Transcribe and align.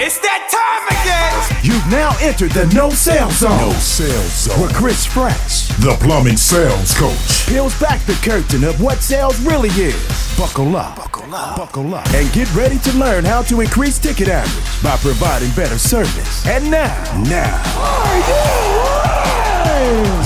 It's 0.00 0.18
that 0.20 0.44
time 0.52 0.84
again! 0.92 1.64
You've 1.64 1.86
now 1.90 2.12
entered 2.20 2.52
the 2.52 2.66
no 2.74 2.90
sales 2.90 3.38
zone. 3.38 3.56
No 3.58 3.72
sales 3.72 4.44
zone. 4.44 4.60
Where 4.60 4.70
Chris 4.74 5.06
Fresh, 5.06 5.68
the 5.80 5.96
plumbing 6.00 6.36
sales 6.36 6.94
coach, 6.94 7.46
peels 7.48 7.78
back 7.80 8.00
the 8.04 8.12
curtain 8.24 8.64
of 8.64 8.80
what 8.80 8.98
sales 8.98 9.40
really 9.40 9.70
is. 9.70 9.96
Buckle 10.36 10.76
up. 10.76 10.96
Buckle 10.96 11.34
up. 11.34 11.56
Buckle 11.56 11.94
up. 11.94 12.06
And 12.12 12.30
get 12.32 12.52
ready 12.54 12.78
to 12.78 12.92
learn 12.96 13.24
how 13.24 13.42
to 13.42 13.60
increase 13.60 13.98
ticket 13.98 14.28
average 14.28 14.82
by 14.82 14.96
providing 14.98 15.50
better 15.52 15.78
service. 15.78 16.46
And 16.46 16.70
now, 16.70 16.92
now, 17.28 17.56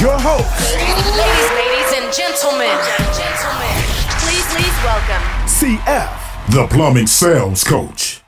your 0.02 0.18
host, 0.18 0.50
Ladies, 0.74 1.50
ladies, 1.54 1.90
and 1.94 2.06
gentlemen, 2.10 2.74
gentlemen, 3.14 3.74
please, 4.18 4.46
please 4.50 4.76
welcome 4.82 5.22
CF. 5.46 6.10
the 6.50 6.66
plumbing 6.68 7.06
sales 7.06 7.62
coach. 7.62 8.23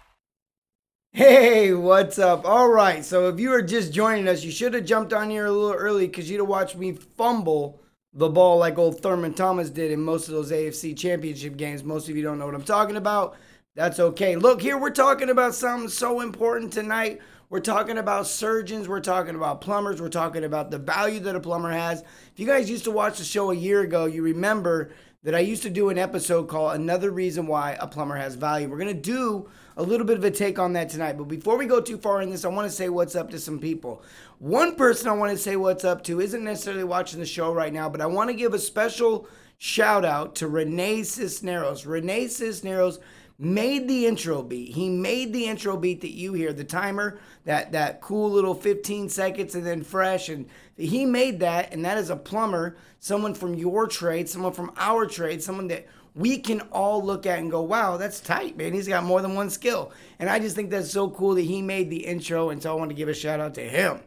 Hey, 1.16 1.72
what's 1.72 2.18
up? 2.18 2.44
All 2.44 2.68
right, 2.68 3.02
so 3.02 3.30
if 3.30 3.40
you 3.40 3.50
are 3.54 3.62
just 3.62 3.90
joining 3.90 4.28
us, 4.28 4.44
you 4.44 4.50
should 4.50 4.74
have 4.74 4.84
jumped 4.84 5.14
on 5.14 5.30
here 5.30 5.46
a 5.46 5.50
little 5.50 5.72
early 5.72 6.06
because 6.06 6.28
you'd 6.28 6.40
have 6.40 6.46
watched 6.46 6.76
me 6.76 6.92
fumble 6.92 7.80
the 8.12 8.28
ball 8.28 8.58
like 8.58 8.76
old 8.76 9.00
Thurman 9.00 9.32
Thomas 9.32 9.70
did 9.70 9.90
in 9.92 10.02
most 10.02 10.28
of 10.28 10.34
those 10.34 10.52
AFC 10.52 10.94
championship 10.94 11.56
games. 11.56 11.82
Most 11.82 12.10
of 12.10 12.18
you 12.18 12.22
don't 12.22 12.38
know 12.38 12.44
what 12.44 12.54
I'm 12.54 12.62
talking 12.62 12.96
about. 12.96 13.34
That's 13.74 13.98
okay. 13.98 14.36
Look, 14.36 14.60
here 14.60 14.76
we're 14.76 14.90
talking 14.90 15.30
about 15.30 15.54
something 15.54 15.88
so 15.88 16.20
important 16.20 16.70
tonight. 16.74 17.22
We're 17.48 17.60
talking 17.60 17.96
about 17.96 18.26
surgeons, 18.26 18.88
we're 18.88 18.98
talking 18.98 19.36
about 19.36 19.60
plumbers, 19.60 20.02
we're 20.02 20.08
talking 20.08 20.42
about 20.42 20.72
the 20.72 20.78
value 20.78 21.20
that 21.20 21.36
a 21.36 21.40
plumber 21.40 21.70
has. 21.70 22.02
If 22.02 22.40
you 22.40 22.46
guys 22.46 22.68
used 22.68 22.82
to 22.84 22.90
watch 22.90 23.18
the 23.18 23.24
show 23.24 23.52
a 23.52 23.54
year 23.54 23.82
ago, 23.82 24.06
you 24.06 24.22
remember 24.22 24.90
that 25.22 25.32
I 25.32 25.38
used 25.38 25.62
to 25.62 25.70
do 25.70 25.88
an 25.88 25.96
episode 25.96 26.48
called 26.48 26.74
Another 26.74 27.12
Reason 27.12 27.46
Why 27.46 27.76
a 27.78 27.86
Plumber 27.86 28.16
Has 28.16 28.34
Value. 28.34 28.68
We're 28.68 28.78
going 28.78 28.94
to 28.94 29.00
do 29.00 29.48
a 29.76 29.82
little 29.84 30.04
bit 30.04 30.18
of 30.18 30.24
a 30.24 30.30
take 30.32 30.58
on 30.58 30.72
that 30.72 30.88
tonight. 30.88 31.16
But 31.16 31.28
before 31.28 31.56
we 31.56 31.66
go 31.66 31.80
too 31.80 31.98
far 31.98 32.20
in 32.20 32.30
this, 32.30 32.44
I 32.44 32.48
want 32.48 32.68
to 32.68 32.76
say 32.76 32.88
what's 32.88 33.14
up 33.14 33.30
to 33.30 33.38
some 33.38 33.60
people. 33.60 34.02
One 34.40 34.74
person 34.74 35.08
I 35.08 35.12
want 35.12 35.30
to 35.30 35.38
say 35.38 35.54
what's 35.54 35.84
up 35.84 36.02
to 36.04 36.20
isn't 36.20 36.42
necessarily 36.42 36.84
watching 36.84 37.20
the 37.20 37.26
show 37.26 37.52
right 37.52 37.72
now, 37.72 37.88
but 37.88 38.00
I 38.00 38.06
want 38.06 38.28
to 38.30 38.34
give 38.34 38.54
a 38.54 38.58
special 38.58 39.28
shout 39.58 40.04
out 40.04 40.34
to 40.36 40.48
Renee 40.48 41.04
Cisneros. 41.04 41.86
Renee 41.86 42.26
Cisneros 42.26 42.98
made 43.38 43.86
the 43.86 44.06
intro 44.06 44.42
beat. 44.42 44.74
He 44.74 44.88
made 44.88 45.32
the 45.32 45.46
intro 45.46 45.76
beat 45.76 46.00
that 46.00 46.12
you 46.12 46.32
hear, 46.32 46.52
the 46.52 46.64
timer, 46.64 47.18
that 47.44 47.72
that 47.72 48.00
cool 48.00 48.30
little 48.30 48.54
15 48.54 49.08
seconds 49.08 49.54
and 49.54 49.66
then 49.66 49.82
fresh 49.82 50.28
and 50.28 50.46
he 50.76 51.04
made 51.04 51.40
that 51.40 51.72
and 51.72 51.84
that 51.84 51.98
is 51.98 52.10
a 52.10 52.16
plumber, 52.16 52.76
someone 52.98 53.34
from 53.34 53.54
your 53.54 53.86
trade, 53.86 54.28
someone 54.28 54.52
from 54.52 54.72
our 54.76 55.06
trade, 55.06 55.42
someone 55.42 55.68
that 55.68 55.86
we 56.14 56.38
can 56.38 56.62
all 56.72 57.04
look 57.04 57.26
at 57.26 57.38
and 57.38 57.50
go, 57.50 57.60
wow, 57.60 57.98
that's 57.98 58.20
tight, 58.20 58.56
man. 58.56 58.72
He's 58.72 58.88
got 58.88 59.04
more 59.04 59.20
than 59.20 59.34
one 59.34 59.50
skill. 59.50 59.92
And 60.18 60.30
I 60.30 60.38
just 60.38 60.56
think 60.56 60.70
that's 60.70 60.90
so 60.90 61.10
cool 61.10 61.34
that 61.34 61.42
he 61.42 61.60
made 61.60 61.90
the 61.90 62.06
intro. 62.06 62.48
And 62.48 62.62
so 62.62 62.72
I 62.72 62.78
want 62.78 62.90
to 62.90 62.96
give 62.96 63.10
a 63.10 63.14
shout 63.14 63.38
out 63.38 63.54
to 63.54 63.68
him. 63.68 64.00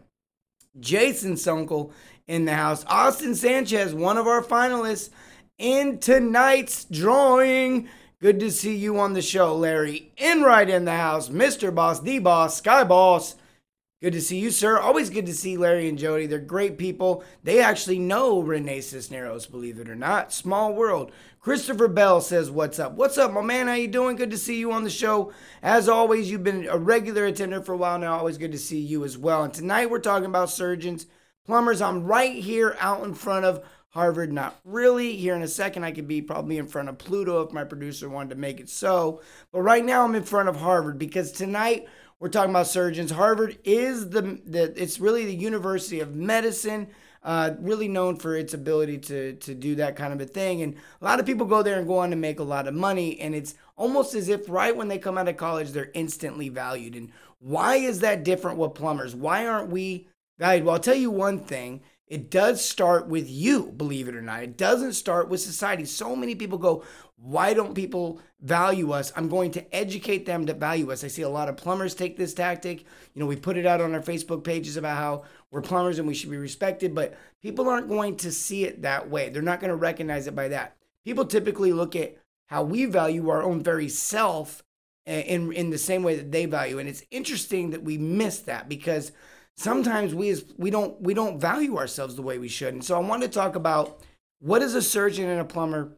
Jason 0.80 1.38
uncle 1.47 1.93
in 2.27 2.45
the 2.45 2.55
house. 2.55 2.83
Austin 2.88 3.36
Sanchez, 3.36 3.93
one 3.93 4.17
of 4.17 4.25
our 4.25 4.43
finalists 4.43 5.11
in 5.59 5.99
tonight's 5.99 6.86
drawing. 6.86 7.88
Good 8.22 8.42
to 8.42 8.52
see 8.52 8.75
you 8.75 9.00
on 9.00 9.14
the 9.14 9.22
show, 9.22 9.56
Larry. 9.56 10.12
Enright 10.17 10.70
in 10.70 10.84
the 10.84 10.98
house, 10.98 11.30
Mr. 11.30 11.73
Boss, 11.73 12.02
the 12.02 12.20
boss, 12.20 12.58
Sky 12.58 12.84
Boss. 12.84 13.38
Good 14.02 14.11
to 14.11 14.20
see 14.20 14.39
you, 14.39 14.52
sir. 14.52 14.78
Always 14.78 15.09
good 15.09 15.26
to 15.28 15.34
see 15.34 15.56
Larry 15.56 15.88
and 15.88 15.98
Jody. 15.98 16.26
They're 16.26 16.39
great 16.39 16.78
people. 16.78 17.23
They 17.45 17.61
actually 17.61 17.98
know 17.98 18.42
Renee 18.42 18.81
Cisneros, 18.81 19.45
believe 19.45 19.80
it 19.80 19.88
or 19.88 19.95
not. 19.95 20.34
Small 20.34 20.73
world. 20.73 21.14
Christopher 21.39 21.88
Bell 21.88 22.20
says, 22.20 22.52
"What's 22.52 22.78
up? 22.78 22.92
What's 22.92 23.17
up, 23.17 23.31
my 23.31 23.42
man? 23.42 23.67
How 23.67 23.76
you 23.76 23.88
doing? 23.88 24.17
Good 24.17 24.31
to 24.31 24.38
see 24.38 24.59
you 24.59 24.73
on 24.73 24.83
the 24.83 24.89
show. 24.89 25.31
As 25.64 25.88
always, 25.88 26.30
you've 26.30 26.44
been 26.44 26.67
a 26.70 26.78
regular 26.78 27.26
attender 27.26 27.61
for 27.61 27.72
a 27.72 27.78
while 27.78 28.00
now. 28.00 28.17
Always 28.17 28.38
good 28.38 28.52
to 28.52 28.58
see 28.58 28.80
you 28.80 29.06
as 29.06 29.17
well. 29.17 29.44
And 29.44 29.54
tonight 29.54 29.89
we're 29.89 30.00
talking 30.00 30.26
about 30.26 30.50
surgeons, 30.50 31.06
plumbers. 31.45 31.81
I'm 31.81 32.04
right 32.04 32.36
here 32.36 32.76
out 32.81 33.06
in 33.06 33.14
front 33.14 33.45
of 33.45 33.64
Harvard. 33.90 34.32
Not 34.32 34.60
really. 34.64 35.16
Here 35.16 35.36
in 35.36 35.42
a 35.42 35.48
second, 35.48 35.83
I 35.83 35.92
could 35.92 36.08
be 36.08 36.22
probably 36.22 36.58
in 36.58 36.67
front 36.67 36.89
of 36.89 36.98
Pluto 36.98 37.42
if 37.42 37.52
my 37.52 37.64
producer 37.64 38.10
wanted 38.10 38.30
to 38.30 38.36
make 38.36 38.60
it 38.60 38.70
so. 38.70 39.22
But 39.52 39.61
right 39.61 39.83
now, 39.83 40.04
I'm 40.04 40.16
in 40.16 40.23
front 40.23 40.50
of 40.50 40.58
Harvard 40.58 40.98
because 40.98 41.32
tonight." 41.32 41.88
We're 42.20 42.28
talking 42.28 42.49
about 42.49 42.67
surgeons. 42.67 43.11
Harvard 43.11 43.60
is 43.64 44.10
the, 44.10 44.42
the 44.45 44.73
it's 44.76 44.99
really 44.99 45.26
the 45.26 45.36
University 45.36 46.02
of 46.02 46.16
Medicine, 46.16 46.89
uh, 47.23 47.52
really 47.60 47.88
known 47.88 48.17
for 48.17 48.36
its 48.36 48.54
ability 48.54 48.98
to 48.98 49.33
to 49.36 49.55
do 49.55 49.76
that 49.76 49.95
kind 49.95 50.11
of 50.11 50.20
a 50.20 50.26
thing. 50.26 50.61
And 50.61 50.76
a 51.02 51.05
lot 51.05 51.22
of 51.22 51.26
people 51.26 51.45
go 51.45 51.64
there 51.64 51.78
and 51.80 51.88
go 51.88 51.99
on 51.99 52.10
to 52.10 52.17
make 52.17 52.39
a 52.39 52.44
lot 52.44 52.67
of 52.67 52.73
money. 52.73 53.20
And 53.22 53.33
it's 53.33 53.55
almost 53.78 54.16
as 54.16 54.28
if 54.28 54.49
right 54.49 54.76
when 54.76 54.89
they 54.89 54.98
come 54.98 55.17
out 55.17 55.30
of 55.30 55.38
college, 55.38 55.72
they're 55.72 55.92
instantly 55.94 56.49
valued. 56.49 56.95
And 56.95 57.10
why 57.39 57.78
is 57.78 57.99
that 57.99 58.26
different 58.26 58.58
with 58.58 58.73
plumbers? 58.73 59.16
Why 59.16 59.48
aren't 59.48 59.72
we 59.72 60.10
valued? 60.38 60.66
Well, 60.66 60.76
I'll 60.76 60.82
tell 60.82 60.95
you 60.95 61.11
one 61.11 61.39
thing. 61.39 61.82
It 62.09 62.31
does 62.31 62.65
start 62.65 63.08
with 63.08 63.30
you, 63.30 63.71
believe 63.77 64.08
it 64.08 64.15
or 64.15 64.21
not. 64.21 64.42
It 64.42 64.58
doesn't 64.58 64.93
start 64.93 65.30
with 65.30 65.42
society. 65.42 65.86
So 65.86 66.15
many 66.15 66.33
people 66.33 66.58
go, 66.58 66.83
why 67.17 67.53
don't 67.53 67.75
people 67.75 68.20
value 68.42 68.92
us? 68.92 69.14
I'm 69.15 69.30
going 69.30 69.52
to 69.52 69.75
educate 69.75 70.25
them 70.25 70.48
to 70.48 70.53
value 70.53 70.92
us. 70.92 71.03
I 71.03 71.08
see 71.08 71.21
a 71.21 71.30
lot 71.30 71.49
of 71.49 71.58
plumbers 71.58 71.93
take 71.93 72.17
this 72.17 72.33
tactic. 72.33 72.81
You 73.14 73.19
know, 73.19 73.27
we 73.27 73.36
put 73.36 73.58
it 73.58 73.67
out 73.67 73.80
on 73.80 73.93
our 73.93 74.02
Facebook 74.02 74.43
pages 74.43 74.75
about 74.75 74.98
how 74.98 75.23
we're 75.52 75.61
plumbers 75.61 75.99
and 75.99 76.08
we 76.08 76.15
should 76.15 76.31
be 76.31 76.37
respected, 76.37 76.95
but 76.95 77.15
people 77.43 77.69
aren't 77.69 77.89
going 77.89 78.15
to 78.17 78.31
see 78.31 78.64
it 78.64 78.81
that 78.81 79.08
way. 79.08 79.30
They're 79.30 79.43
not 79.43 79.59
going 79.59 79.69
to 79.69 79.75
recognize 79.75 80.25
it 80.25 80.36
by 80.36 80.48
that. 80.48 80.77
People 81.05 81.25
typically 81.25 81.73
look 81.73 81.95
at 81.95 82.17
how 82.48 82.64
we 82.64 82.86
value 82.86 83.30
our 83.30 83.43
own 83.43 83.61
very 83.61 83.89
self 83.89 84.64
eh, 85.05 85.21
in 85.21 85.52
in 85.52 85.69
the 85.69 85.77
same 85.77 86.02
way 86.02 86.15
that 86.15 86.31
they 86.31 86.45
value. 86.45 86.80
And 86.80 86.89
it's 86.89 87.03
interesting 87.11 87.69
that 87.69 87.83
we 87.83 87.98
miss 87.98 88.39
that 88.39 88.67
because 88.67 89.11
sometimes 89.59 90.15
we 90.15 90.30
as 90.30 90.45
we 90.58 90.70
don't 90.70 90.99
we 91.02 91.14
don't 91.14 91.39
value 91.39 91.77
ourselves 91.77 92.15
the 92.15 92.21
way 92.21 92.37
we 92.37 92.47
should. 92.47 92.73
And 92.73 92.83
so 92.83 92.95
I 92.95 92.99
want 92.99 93.21
to 93.23 93.27
talk 93.27 93.55
about 93.55 94.02
what 94.39 94.59
does 94.59 94.73
a 94.73 94.81
surgeon 94.81 95.30
and 95.30 95.42
a 95.42 95.45
plumber 95.45 95.92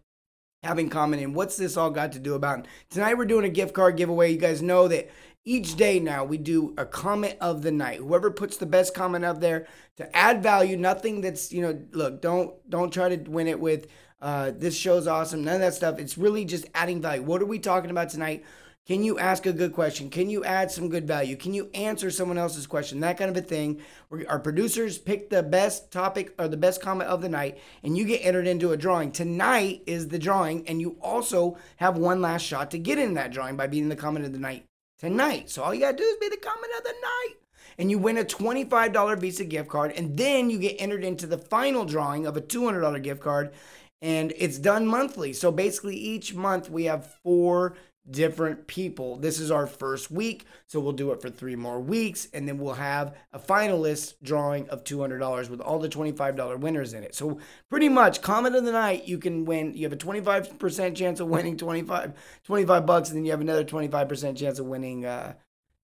have 0.64 0.80
in 0.80 0.90
common 0.90 1.20
and 1.20 1.36
what's 1.36 1.58
this 1.58 1.78
all 1.78 1.92
got 1.92 2.12
to 2.14 2.20
do 2.20 2.34
about 2.34 2.60
it. 2.60 2.66
Tonight 2.90 3.18
we're 3.18 3.26
doing 3.26 3.46
a 3.46 3.50
gift 3.50 3.74
card 3.74 3.98
giveaway. 3.98 4.32
You 4.32 4.40
guys 4.40 4.62
know 4.62 4.88
that 4.88 5.10
each 5.46 5.76
day 5.76 6.00
now 6.00 6.24
we 6.24 6.38
do 6.38 6.74
a 6.78 6.86
comment 6.86 7.36
of 7.40 7.62
the 7.62 7.72
night. 7.72 8.00
Whoever 8.00 8.32
puts 8.32 8.58
the 8.58 8.66
best 8.66 8.96
comment 8.96 9.26
up 9.26 9.40
there 9.40 9.68
to 9.98 10.16
add 10.16 10.42
value, 10.42 10.76
nothing 10.76 11.22
that's, 11.22 11.52
you 11.52 11.62
know, 11.62 11.80
look, 11.92 12.22
don't 12.22 12.54
don't 12.70 12.92
try 12.92 13.16
to 13.16 13.30
win 13.30 13.48
it 13.48 13.60
with 13.60 13.88
uh, 14.22 14.52
this 14.56 14.76
show's 14.76 15.08
awesome. 15.08 15.44
None 15.44 15.56
of 15.56 15.62
that 15.62 15.74
stuff. 15.76 16.00
It's 16.00 16.18
really 16.18 16.46
just 16.46 16.66
adding 16.74 17.02
value. 17.02 17.24
What 17.24 17.42
are 17.42 17.48
we 17.48 17.60
talking 17.60 17.92
about 17.92 18.10
tonight? 18.10 18.44
Can 18.88 19.04
you 19.04 19.20
ask 19.20 19.46
a 19.46 19.54
good 19.54 19.74
question? 19.74 20.10
Can 20.10 20.30
you 20.30 20.44
add 20.44 20.72
some 20.72 20.90
good 20.90 21.06
value? 21.06 21.36
Can 21.36 21.54
you 21.54 21.70
answer 21.76 22.10
someone 22.10 22.40
else's 22.40 22.66
question? 22.66 23.00
That 23.00 23.18
kind 23.18 23.30
of 23.30 23.38
a 23.38 23.42
thing. 23.46 23.80
Our 24.28 24.40
producers 24.40 24.98
pick 24.98 25.30
the 25.30 25.44
best 25.44 25.92
topic 25.92 26.34
or 26.40 26.48
the 26.48 26.58
best 26.58 26.82
comment 26.82 27.08
of 27.08 27.22
the 27.22 27.30
night, 27.30 27.60
and 27.84 27.96
you 27.96 28.06
get 28.06 28.26
entered 28.26 28.48
into 28.48 28.72
a 28.72 28.78
drawing. 28.78 29.12
Tonight 29.12 29.84
is 29.86 30.08
the 30.08 30.18
drawing, 30.18 30.68
and 30.68 30.82
you 30.82 30.98
also 31.00 31.58
have 31.78 31.96
one 31.96 32.22
last 32.22 32.42
shot 32.42 32.72
to 32.72 32.80
get 32.80 32.98
in 32.98 33.14
that 33.14 33.32
drawing 33.32 33.56
by 33.56 33.68
being 33.68 33.88
the 33.88 33.96
comment 33.96 34.26
of 34.26 34.34
the 34.34 34.40
night 34.40 34.66
tonight. 34.98 35.52
So 35.52 35.62
all 35.62 35.76
you 35.76 35.82
gotta 35.82 35.98
do 35.98 36.04
is 36.04 36.18
be 36.18 36.30
the 36.30 36.38
comment 36.38 36.74
of 36.78 36.84
the 36.84 36.94
night. 37.02 37.36
And 37.78 37.92
you 37.92 38.00
win 38.00 38.18
a 38.18 38.24
$25 38.24 39.20
Visa 39.20 39.46
gift 39.46 39.70
card, 39.70 39.92
and 39.92 40.18
then 40.18 40.50
you 40.50 40.58
get 40.58 40.82
entered 40.82 41.04
into 41.04 41.28
the 41.28 41.38
final 41.38 41.86
drawing 41.86 42.26
of 42.26 42.36
a 42.36 42.42
$200 42.42 43.02
gift 43.04 43.22
card, 43.22 43.54
and 44.02 44.34
it's 44.36 44.58
done 44.58 44.88
monthly. 44.88 45.34
So 45.34 45.52
basically, 45.52 45.96
each 45.96 46.34
month 46.34 46.70
we 46.70 46.86
have 46.86 47.16
four 47.24 47.76
different 48.12 48.68
people. 48.68 49.16
This 49.18 49.40
is 49.40 49.50
our 49.50 49.66
first 49.66 50.12
week, 50.12 50.46
so 50.68 50.80
we'll 50.80 50.92
do 50.92 51.12
it 51.12 51.22
for 51.22 51.30
three 51.30 51.56
more 51.56 51.80
weeks, 51.80 52.28
and 52.34 52.48
then 52.48 52.58
we'll 52.58 52.74
have 52.74 53.16
a 53.32 53.40
finalist 53.40 54.16
drawing 54.22 54.70
of 54.70 54.84
$200 54.84 55.50
with 55.50 55.62
all 55.62 55.80
the 55.80 55.90
$25 55.90 56.60
winners 56.60 56.94
in 56.94 57.04
it. 57.04 57.16
So 57.16 57.40
pretty 57.70 57.90
much, 57.90 58.22
comment 58.22 58.56
of 58.56 58.66
the 58.66 58.72
night, 58.72 59.08
you 59.08 59.18
can 59.18 59.46
win. 59.46 59.74
You 59.74 59.84
have 59.84 59.94
a 59.94 59.98
25% 59.98 60.96
chance 60.96 61.20
of 61.20 61.28
winning 61.28 61.58
25, 61.58 62.14
25 62.44 62.86
bucks, 62.86 63.10
and 63.10 63.18
then 63.18 63.26
you 63.26 63.32
have 63.32 63.42
another 63.42 63.66
25% 63.66 64.38
chance 64.38 64.60
of 64.60 64.66
winning 64.66 65.06
uh, 65.06 65.34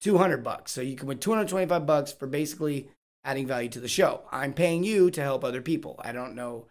200 0.00 0.42
bucks. 0.42 0.72
So 0.72 0.80
you 0.80 0.96
can 0.96 1.06
win 1.06 1.18
225 1.18 1.86
bucks 1.86 2.12
for 2.12 2.26
basically 2.26 2.88
adding 3.24 3.46
value 3.46 3.68
to 3.70 3.80
the 3.80 3.88
show. 3.88 4.22
I'm 4.30 4.52
paying 4.52 4.84
you 4.84 5.10
to 5.10 5.22
help 5.22 5.44
other 5.44 5.62
people. 5.62 6.00
I 6.04 6.12
don't 6.12 6.34
know 6.34 6.66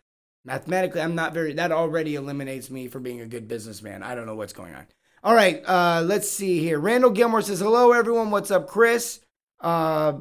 mathematically. 0.45 1.01
I'm 1.01 1.15
not 1.15 1.33
very. 1.33 1.53
That 1.53 1.71
already 1.71 2.15
eliminates 2.15 2.69
me 2.69 2.87
for 2.87 2.99
being 2.99 3.21
a 3.21 3.25
good 3.25 3.47
businessman. 3.47 4.03
I 4.03 4.15
don't 4.15 4.25
know 4.25 4.35
what's 4.35 4.53
going 4.53 4.75
on. 4.75 4.87
All 5.25 5.35
right, 5.35 5.63
uh, 5.65 6.03
let's 6.05 6.29
see 6.29 6.59
here. 6.59 6.77
Randall 6.77 7.09
Gilmore 7.09 7.41
says, 7.41 7.61
Hello, 7.61 7.93
everyone. 7.93 8.29
What's 8.29 8.51
up, 8.51 8.67
Chris? 8.67 9.21
Uh, 9.61 10.19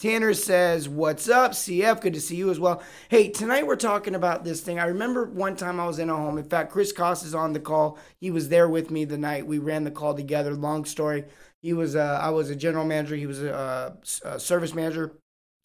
Tanner 0.00 0.32
says, 0.32 0.88
What's 0.88 1.28
up, 1.28 1.52
CF? 1.52 2.00
Good 2.00 2.14
to 2.14 2.20
see 2.22 2.36
you 2.36 2.48
as 2.48 2.58
well. 2.58 2.82
Hey, 3.10 3.28
tonight 3.28 3.66
we're 3.66 3.76
talking 3.76 4.14
about 4.14 4.44
this 4.44 4.62
thing. 4.62 4.78
I 4.78 4.86
remember 4.86 5.26
one 5.26 5.54
time 5.54 5.78
I 5.78 5.86
was 5.86 5.98
in 5.98 6.08
a 6.08 6.16
home. 6.16 6.38
In 6.38 6.44
fact, 6.48 6.72
Chris 6.72 6.94
Koss 6.94 7.26
is 7.26 7.34
on 7.34 7.52
the 7.52 7.60
call. 7.60 7.98
He 8.22 8.30
was 8.30 8.48
there 8.48 8.70
with 8.70 8.90
me 8.90 9.04
the 9.04 9.18
night 9.18 9.46
we 9.46 9.58
ran 9.58 9.84
the 9.84 9.90
call 9.90 10.14
together. 10.14 10.54
Long 10.54 10.86
story. 10.86 11.26
He 11.60 11.74
was, 11.74 11.94
uh, 11.94 12.18
I 12.22 12.30
was 12.30 12.48
a 12.48 12.56
general 12.56 12.86
manager. 12.86 13.16
He 13.16 13.26
was 13.26 13.42
a, 13.42 13.98
a 14.24 14.40
service 14.40 14.74
manager 14.74 15.12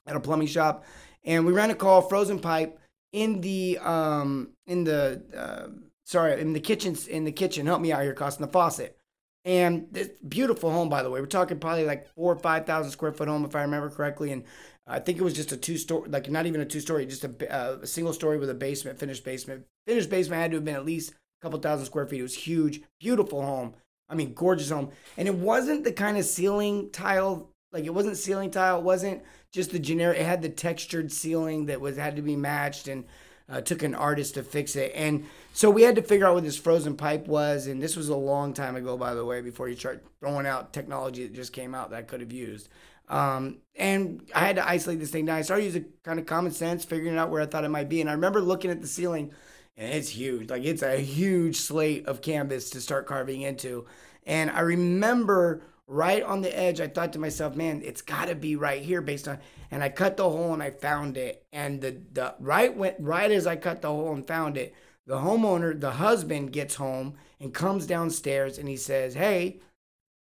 at 0.06 0.18
a 0.18 0.20
plumbing 0.20 0.48
shop, 0.48 0.84
and 1.24 1.46
we 1.46 1.54
ran 1.54 1.72
a 1.72 1.76
call, 1.76 2.02
frozen 2.02 2.38
pipe 2.38 2.78
in 3.14 3.40
the 3.40 3.78
um 3.78 4.50
in 4.68 4.84
the 4.84 5.22
uh, 5.38 5.68
sorry, 6.06 6.40
in 6.40 6.54
the 6.54 6.60
kitchen, 6.60 6.96
in 7.10 7.24
the 7.24 7.32
kitchen, 7.32 7.66
help 7.66 7.82
me 7.82 7.92
out 7.92 8.04
here, 8.04 8.14
costing 8.14 8.46
the 8.46 8.52
faucet. 8.52 8.98
And 9.46 9.88
this 9.92 10.10
beautiful 10.28 10.72
home, 10.72 10.88
by 10.88 11.04
the 11.04 11.10
way. 11.10 11.20
We're 11.20 11.28
talking 11.28 11.60
probably 11.60 11.86
like 11.86 12.08
four 12.16 12.32
or 12.32 12.40
five 12.40 12.66
thousand 12.66 12.92
square 12.92 13.12
foot 13.12 13.28
home, 13.28 13.44
if 13.44 13.56
I 13.56 13.62
remember 13.62 13.90
correctly. 13.90 14.32
And 14.32 14.44
I 14.88 15.00
think 15.00 15.18
it 15.18 15.24
was 15.24 15.34
just 15.34 15.52
a 15.52 15.58
two 15.58 15.78
story, 15.78 16.10
like 16.10 16.30
not 16.30 16.46
even 16.46 16.62
a 16.62 16.66
two 16.66 16.80
story, 16.80 17.06
just 17.06 17.26
a, 17.26 17.54
uh, 17.54 17.80
a 17.82 17.88
single 17.88 18.14
story 18.14 18.38
with 18.38 18.50
a 18.50 18.54
basement, 18.54 19.00
finished 19.00 19.26
basement. 19.26 19.66
Finished 19.86 20.10
basement 20.10 20.42
had 20.42 20.52
to 20.52 20.58
have 20.58 20.66
been 20.66 20.76
at 20.76 20.86
least 20.86 21.12
a 21.12 21.16
couple 21.42 21.60
thousand 21.60 21.86
square 21.86 22.06
feet. 22.06 22.20
It 22.20 22.24
was 22.24 22.36
huge, 22.36 22.82
beautiful 23.00 23.42
home. 23.42 23.74
I 24.10 24.16
mean, 24.16 24.34
gorgeous 24.34 24.70
home. 24.70 24.92
And 25.18 25.28
it 25.28 25.36
wasn't 25.36 25.84
the 25.84 25.92
kind 25.92 26.18
of 26.18 26.26
ceiling 26.26 26.90
tile, 26.92 27.50
like 27.72 27.86
it 27.86 27.94
wasn't 27.94 28.18
ceiling 28.18 28.52
tile. 28.52 28.78
It 28.80 28.84
wasn't 28.84 29.24
just 29.52 29.72
the 29.72 29.80
generic. 29.80 30.20
It 30.20 30.26
had 30.26 30.42
the 30.42 30.50
textured 30.50 31.12
ceiling 31.12 31.66
that 31.66 31.82
was 31.82 31.98
had 31.98 32.16
to 32.16 32.22
be 32.22 32.36
matched 32.36 32.88
and 32.88 33.06
uh, 33.50 33.62
took 33.62 33.84
an 33.84 33.96
artist 33.96 34.36
to 34.36 34.44
fix 34.44 34.76
it. 34.76 34.92
And 34.96 35.26
so 35.54 35.70
we 35.70 35.84
had 35.84 35.96
to 35.96 36.02
figure 36.02 36.26
out 36.26 36.36
what 36.36 36.44
this 36.44 36.58
frozen 36.58 36.96
pipe 36.96 37.28
was. 37.28 37.68
And 37.68 37.82
this 37.82 37.96
was 37.96 38.10
a 38.10 38.16
long 38.16 38.54
time 38.54 38.76
ago, 38.76 38.98
by 38.98 39.14
the 39.14 39.26
way, 39.26 39.42
before 39.42 39.68
you 39.68 39.76
start 39.76 40.04
throwing 40.20 40.46
out 40.46 40.74
technology 40.74 41.24
that 41.24 41.34
just 41.34 41.54
came 41.54 41.76
out 41.76 41.90
that 41.92 41.98
I 41.98 42.02
could 42.04 42.22
have 42.22 42.32
used. 42.32 42.70
Um, 43.10 43.58
and 43.76 44.30
I 44.34 44.42
had 44.42 44.56
to 44.56 44.68
isolate 44.68 45.00
this 45.00 45.12
thing 45.12 45.26
down. 45.26 45.38
I 45.38 45.42
started 45.42 45.66
using 45.66 45.86
kind 46.04 46.20
of 46.20 46.26
common 46.26 46.52
sense, 46.52 46.86
figuring 46.86 47.18
out 47.18 47.30
where 47.30 47.42
I 47.42 47.46
thought 47.46 47.66
it 47.66 47.70
might 47.70 47.90
be. 47.90 48.02
And 48.02 48.10
I 48.10 48.14
remember 48.14 48.42
looking 48.42 48.72
at 48.72 48.82
the 48.82 48.88
ceiling, 48.88 49.32
and 49.76 49.94
it's 49.94 50.10
huge. 50.10 50.50
Like 50.50 50.64
it's 50.64 50.82
a 50.82 50.98
huge 50.98 51.58
slate 51.58 52.06
of 52.08 52.22
canvas 52.22 52.70
to 52.72 52.82
start 52.82 53.06
carving 53.06 53.42
into. 53.42 53.86
And 54.26 54.50
I 54.50 54.62
remember 54.62 55.62
right 55.88 56.24
on 56.24 56.42
the 56.42 56.58
edge, 56.58 56.80
I 56.80 56.88
thought 56.88 57.14
to 57.14 57.20
myself, 57.20 57.56
man, 57.56 57.82
it's 57.84 58.02
got 58.02 58.28
to 58.28 58.36
be 58.36 58.56
right 58.56 58.82
here 58.82 59.02
based 59.02 59.28
on. 59.28 59.40
And 59.72 59.84
I 59.84 59.90
cut 59.90 60.18
the 60.18 60.30
hole 60.30 60.54
and 60.54 60.64
I 60.64 60.72
found 60.72 61.18
it. 61.18 61.46
And 61.52 61.82
the 61.82 62.02
the 62.14 62.36
right 62.40 62.76
went 62.76 62.96
right 63.00 63.32
as 63.32 63.48
I 63.48 63.56
cut 63.56 63.82
the 63.82 63.90
hole 63.90 64.14
and 64.14 64.28
found 64.28 64.58
it. 64.58 64.74
The 65.06 65.18
homeowner, 65.18 65.80
the 65.80 65.92
husband, 65.92 66.54
gets 66.54 66.76
home 66.76 67.16
and 67.40 67.54
comes 67.54 67.86
downstairs 67.86 68.58
and 68.58 68.70
he 68.70 68.78
says, 68.78 69.14
"Hey, 69.16 69.60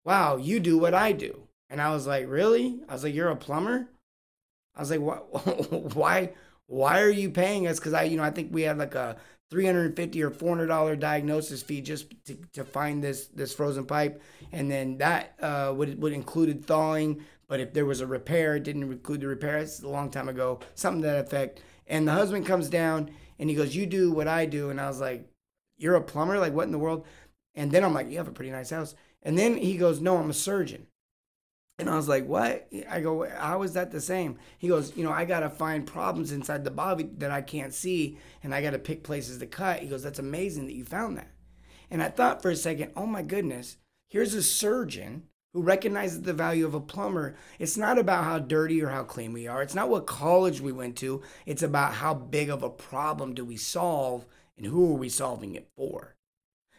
wow, 0.04 0.36
you 0.36 0.60
do 0.60 0.78
what 0.78 0.94
I 0.94 1.12
do." 1.12 1.48
And 1.68 1.80
I 1.80 1.90
was 1.90 2.06
like, 2.06 2.28
"Really?" 2.28 2.80
I 2.88 2.92
was 2.92 3.04
like, 3.04 3.14
"You're 3.14 3.30
a 3.30 3.36
plumber?" 3.36 3.88
I 4.76 4.80
was 4.80 4.90
like, 4.90 5.00
"Why? 5.94 6.32
Why 6.66 7.00
are 7.00 7.10
you 7.10 7.30
paying 7.30 7.66
us?" 7.66 7.78
Because 7.78 7.94
I, 7.94 8.04
you 8.04 8.16
know, 8.16 8.22
I 8.22 8.30
think 8.30 8.52
we 8.52 8.62
had 8.62 8.78
like 8.78 8.94
a 8.94 9.16
350 9.50 10.22
or 10.22 10.30
400 10.30 10.66
dollar 10.66 10.96
diagnosis 10.96 11.62
fee 11.62 11.80
just 11.80 12.06
to, 12.24 12.36
to 12.52 12.64
find 12.64 13.02
this 13.02 13.26
this 13.26 13.52
frozen 13.52 13.84
pipe. 13.84 14.22
And 14.52 14.70
then 14.70 14.98
that 14.98 15.34
uh, 15.40 15.72
would 15.76 16.00
would 16.00 16.12
included 16.12 16.64
thawing. 16.64 17.24
But 17.48 17.60
if 17.60 17.72
there 17.72 17.86
was 17.86 18.00
a 18.00 18.06
repair 18.06 18.56
it 18.56 18.62
didn't 18.62 18.84
include 18.84 19.22
the 19.22 19.26
repair. 19.26 19.58
It's 19.58 19.82
a 19.82 19.88
long 19.88 20.10
time 20.10 20.28
ago 20.28 20.60
something 20.74 21.02
to 21.02 21.08
that 21.08 21.24
effect. 21.26 21.62
And 21.86 22.06
the 22.06 22.12
husband 22.12 22.46
comes 22.46 22.68
down 22.68 23.10
and 23.38 23.50
he 23.50 23.56
goes 23.56 23.74
you 23.74 23.86
do 23.86 24.12
what 24.12 24.28
i 24.28 24.46
do. 24.46 24.70
And 24.70 24.80
i 24.80 24.86
was 24.86 25.00
like 25.00 25.28
you're 25.76 25.96
a 25.96 26.02
plumber? 26.02 26.38
Like 26.38 26.52
what 26.52 26.66
in 26.66 26.72
the 26.72 26.78
world? 26.78 27.04
And 27.54 27.72
then 27.72 27.82
i'm 27.84 27.94
like 27.94 28.10
you 28.10 28.18
have 28.18 28.28
a 28.28 28.32
pretty 28.32 28.52
nice 28.52 28.70
house. 28.70 28.94
And 29.22 29.36
then 29.36 29.56
he 29.56 29.76
goes 29.76 30.00
no 30.00 30.16
i'm 30.16 30.30
a 30.30 30.34
surgeon 30.34 30.86
and 31.80 31.90
I 31.90 31.96
was 31.96 32.08
like, 32.08 32.26
what? 32.26 32.68
I 32.88 33.00
go, 33.00 33.28
how 33.28 33.62
is 33.62 33.72
that 33.72 33.90
the 33.90 34.00
same? 34.00 34.38
He 34.58 34.68
goes, 34.68 34.96
you 34.96 35.02
know, 35.02 35.12
I 35.12 35.24
got 35.24 35.40
to 35.40 35.50
find 35.50 35.86
problems 35.86 36.32
inside 36.32 36.64
the 36.64 36.70
body 36.70 37.08
that 37.18 37.30
I 37.30 37.40
can't 37.40 37.74
see 37.74 38.18
and 38.42 38.54
I 38.54 38.62
got 38.62 38.70
to 38.70 38.78
pick 38.78 39.02
places 39.02 39.38
to 39.38 39.46
cut. 39.46 39.80
He 39.80 39.88
goes, 39.88 40.02
that's 40.02 40.18
amazing 40.18 40.66
that 40.66 40.74
you 40.74 40.84
found 40.84 41.16
that. 41.16 41.30
And 41.90 42.02
I 42.02 42.08
thought 42.08 42.42
for 42.42 42.50
a 42.50 42.56
second, 42.56 42.92
oh 42.96 43.06
my 43.06 43.22
goodness, 43.22 43.78
here's 44.08 44.34
a 44.34 44.42
surgeon 44.42 45.24
who 45.52 45.62
recognizes 45.62 46.22
the 46.22 46.32
value 46.32 46.64
of 46.64 46.74
a 46.74 46.80
plumber. 46.80 47.34
It's 47.58 47.76
not 47.76 47.98
about 47.98 48.24
how 48.24 48.38
dirty 48.38 48.82
or 48.82 48.90
how 48.90 49.02
clean 49.02 49.32
we 49.32 49.48
are. 49.48 49.62
It's 49.62 49.74
not 49.74 49.88
what 49.88 50.06
college 50.06 50.60
we 50.60 50.72
went 50.72 50.96
to. 50.98 51.22
It's 51.46 51.62
about 51.62 51.94
how 51.94 52.14
big 52.14 52.50
of 52.50 52.62
a 52.62 52.70
problem 52.70 53.34
do 53.34 53.44
we 53.44 53.56
solve 53.56 54.26
and 54.56 54.66
who 54.66 54.92
are 54.92 54.98
we 54.98 55.08
solving 55.08 55.54
it 55.54 55.68
for. 55.76 56.14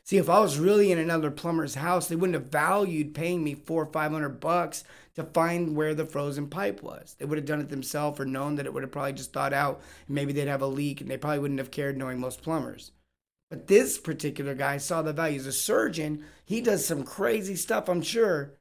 See, 0.03 0.17
if 0.17 0.29
I 0.29 0.39
was 0.39 0.57
really 0.57 0.91
in 0.91 0.97
another 0.97 1.31
plumber's 1.31 1.75
house, 1.75 2.07
they 2.07 2.15
wouldn't 2.15 2.33
have 2.33 2.51
valued 2.51 3.13
paying 3.13 3.43
me 3.43 3.53
four 3.53 3.83
or 3.83 3.91
five 3.91 4.11
hundred 4.11 4.39
bucks 4.39 4.83
to 5.15 5.23
find 5.23 5.75
where 5.75 5.93
the 5.93 6.05
frozen 6.05 6.47
pipe 6.47 6.81
was. 6.81 7.15
They 7.19 7.25
would 7.25 7.37
have 7.37 7.45
done 7.45 7.61
it 7.61 7.69
themselves 7.69 8.19
or 8.19 8.25
known 8.25 8.55
that 8.55 8.65
it 8.65 8.73
would 8.73 8.83
have 8.83 8.91
probably 8.91 9.13
just 9.13 9.33
thought 9.33 9.53
out 9.53 9.81
and 10.07 10.15
maybe 10.15 10.33
they'd 10.33 10.47
have 10.47 10.61
a 10.61 10.67
leak 10.67 11.01
and 11.01 11.09
they 11.09 11.17
probably 11.17 11.39
wouldn't 11.39 11.59
have 11.59 11.71
cared 11.71 11.97
knowing 11.97 12.19
most 12.19 12.41
plumbers. 12.41 12.91
But 13.49 13.67
this 13.67 13.97
particular 13.97 14.55
guy 14.55 14.77
saw 14.77 15.01
the 15.01 15.13
value. 15.13 15.37
As 15.37 15.45
a 15.45 15.51
surgeon, 15.51 16.23
he 16.45 16.61
does 16.61 16.85
some 16.85 17.03
crazy 17.03 17.57
stuff, 17.57 17.89
I'm 17.89 18.01
sure, 18.01 18.53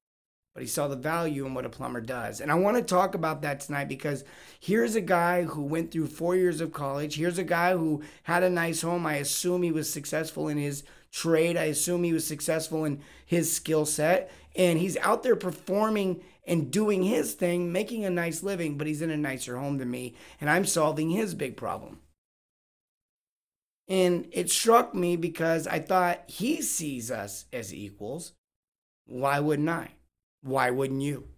but 0.52 0.62
he 0.62 0.68
saw 0.68 0.88
the 0.88 0.96
value 0.96 1.46
in 1.46 1.54
what 1.54 1.64
a 1.64 1.68
plumber 1.68 2.00
does. 2.00 2.40
And 2.40 2.50
I 2.50 2.56
want 2.56 2.76
to 2.76 2.82
talk 2.82 3.14
about 3.14 3.42
that 3.42 3.60
tonight 3.60 3.88
because 3.88 4.24
here's 4.58 4.96
a 4.96 5.00
guy 5.00 5.44
who 5.44 5.62
went 5.62 5.92
through 5.92 6.08
four 6.08 6.34
years 6.34 6.60
of 6.60 6.72
college. 6.72 7.14
Here's 7.14 7.38
a 7.38 7.44
guy 7.44 7.72
who 7.72 8.02
had 8.24 8.42
a 8.42 8.50
nice 8.50 8.82
home. 8.82 9.06
I 9.06 9.14
assume 9.14 9.62
he 9.62 9.70
was 9.70 9.92
successful 9.92 10.48
in 10.48 10.58
his 10.58 10.82
trade. 11.12 11.56
I 11.56 11.64
assume 11.64 12.04
he 12.04 12.12
was 12.12 12.26
successful 12.26 12.84
in 12.84 13.00
his 13.26 13.54
skill 13.54 13.86
set. 13.86 14.30
And 14.56 14.78
he's 14.78 14.96
out 14.98 15.22
there 15.22 15.36
performing 15.36 16.22
and 16.46 16.70
doing 16.70 17.02
his 17.02 17.34
thing, 17.34 17.72
making 17.72 18.04
a 18.04 18.10
nice 18.10 18.42
living, 18.42 18.76
but 18.76 18.86
he's 18.86 19.02
in 19.02 19.10
a 19.10 19.16
nicer 19.16 19.58
home 19.58 19.78
than 19.78 19.90
me. 19.90 20.16
And 20.40 20.50
I'm 20.50 20.64
solving 20.64 21.10
his 21.10 21.34
big 21.34 21.56
problem. 21.56 22.00
And 23.88 24.28
it 24.32 24.50
struck 24.50 24.94
me 24.94 25.16
because 25.16 25.66
I 25.66 25.80
thought 25.80 26.22
he 26.28 26.62
sees 26.62 27.10
us 27.10 27.46
as 27.52 27.74
equals. 27.74 28.32
Why 29.06 29.40
wouldn't 29.40 29.68
I? 29.68 29.90
Why 30.42 30.70
wouldn't 30.70 31.02
you? 31.02 31.28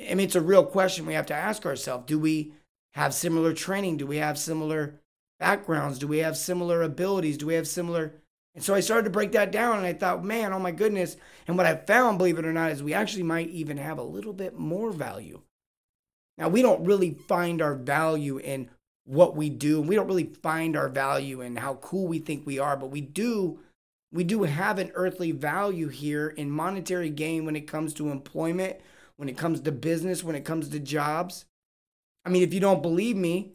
I 0.00 0.14
mean, 0.14 0.26
it's 0.26 0.36
a 0.36 0.40
real 0.40 0.64
question 0.64 1.06
we 1.06 1.14
have 1.14 1.26
to 1.26 1.34
ask 1.34 1.64
ourselves. 1.64 2.06
Do 2.06 2.18
we 2.18 2.54
have 2.94 3.14
similar 3.14 3.52
training? 3.52 3.96
Do 3.96 4.06
we 4.06 4.16
have 4.16 4.38
similar 4.38 5.00
backgrounds? 5.38 5.98
Do 5.98 6.06
we 6.06 6.18
have 6.18 6.36
similar 6.36 6.82
abilities? 6.82 7.38
Do 7.38 7.46
we 7.46 7.54
have 7.54 7.68
similar? 7.68 8.14
And 8.54 8.64
so 8.64 8.74
I 8.74 8.80
started 8.80 9.04
to 9.04 9.10
break 9.10 9.32
that 9.32 9.52
down 9.52 9.78
and 9.78 9.86
I 9.86 9.92
thought, 9.92 10.24
man, 10.24 10.52
oh 10.52 10.58
my 10.58 10.72
goodness. 10.72 11.16
And 11.46 11.56
what 11.56 11.66
I 11.66 11.76
found, 11.76 12.18
believe 12.18 12.38
it 12.38 12.46
or 12.46 12.52
not, 12.52 12.72
is 12.72 12.82
we 12.82 12.94
actually 12.94 13.22
might 13.22 13.50
even 13.50 13.76
have 13.76 13.98
a 13.98 14.02
little 14.02 14.32
bit 14.32 14.58
more 14.58 14.90
value. 14.90 15.42
Now, 16.36 16.48
we 16.48 16.62
don't 16.62 16.84
really 16.84 17.14
find 17.14 17.60
our 17.60 17.74
value 17.74 18.38
in 18.38 18.70
what 19.04 19.36
we 19.36 19.48
do. 19.48 19.80
We 19.80 19.96
don't 19.96 20.06
really 20.06 20.32
find 20.42 20.76
our 20.76 20.88
value 20.88 21.40
in 21.40 21.56
how 21.56 21.74
cool 21.74 22.06
we 22.06 22.18
think 22.18 22.46
we 22.46 22.58
are, 22.58 22.76
but 22.76 22.90
we 22.90 23.00
do 23.00 23.60
we 24.10 24.24
do 24.24 24.44
have 24.44 24.78
an 24.78 24.90
earthly 24.94 25.32
value 25.32 25.88
here 25.88 26.28
in 26.28 26.50
monetary 26.50 27.10
gain 27.10 27.44
when 27.44 27.56
it 27.56 27.66
comes 27.66 27.92
to 27.94 28.10
employment, 28.10 28.78
when 29.16 29.28
it 29.28 29.36
comes 29.36 29.60
to 29.60 29.72
business, 29.72 30.24
when 30.24 30.34
it 30.34 30.46
comes 30.46 30.68
to 30.68 30.78
jobs. 30.78 31.44
I 32.24 32.30
mean, 32.30 32.42
if 32.42 32.54
you 32.54 32.60
don't 32.60 32.82
believe 32.82 33.16
me, 33.16 33.52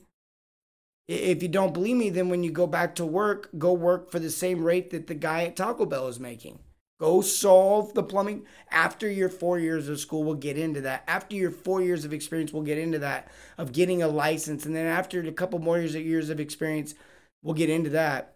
if 1.08 1.44
you 1.44 1.50
don't 1.50 1.74
believe 1.74 1.98
me, 1.98 2.10
then 2.10 2.30
when 2.30 2.44
you 2.44 2.52
go 2.52 2.68
back 2.68 2.96
to 2.96 3.06
work, 3.06 3.50
go 3.58 3.74
work 3.74 4.10
for 4.10 4.20
the 4.20 4.30
same 4.30 4.64
rate 4.64 4.90
that 4.92 5.08
the 5.08 5.16
guy 5.16 5.44
at 5.44 5.56
Taco 5.56 5.86
Bell 5.86 6.08
is 6.08 6.20
making. 6.20 6.60
Go 7.00 7.20
solve 7.22 7.94
the 7.94 8.04
plumbing 8.04 8.46
after 8.72 9.10
your 9.10 9.28
four 9.28 9.60
years 9.60 9.90
of 9.90 10.00
school. 10.00 10.24
We'll 10.24 10.36
get 10.36 10.57
into 10.57 10.80
that. 10.81 11.04
After 11.07 11.36
your 11.36 11.52
four 11.52 11.81
years 11.81 12.06
of 12.06 12.14
experience, 12.14 12.54
we'll 12.54 12.64
get 12.64 12.78
into 12.78 13.00
that 13.00 13.30
of 13.57 13.74
getting 13.74 14.02
a 14.02 14.07
license. 14.07 14.66
And 14.66 14.74
then 14.74 14.86
after 14.86 15.19
a 15.19 15.31
couple 15.33 15.60
more 15.60 15.78
years, 15.78 15.95
of 15.95 16.02
years 16.02 16.30
of 16.30 16.40
experience, 16.40 16.95
we'll 17.42 17.56
get 17.56 17.69
into 17.69 17.90
that. 17.90 18.36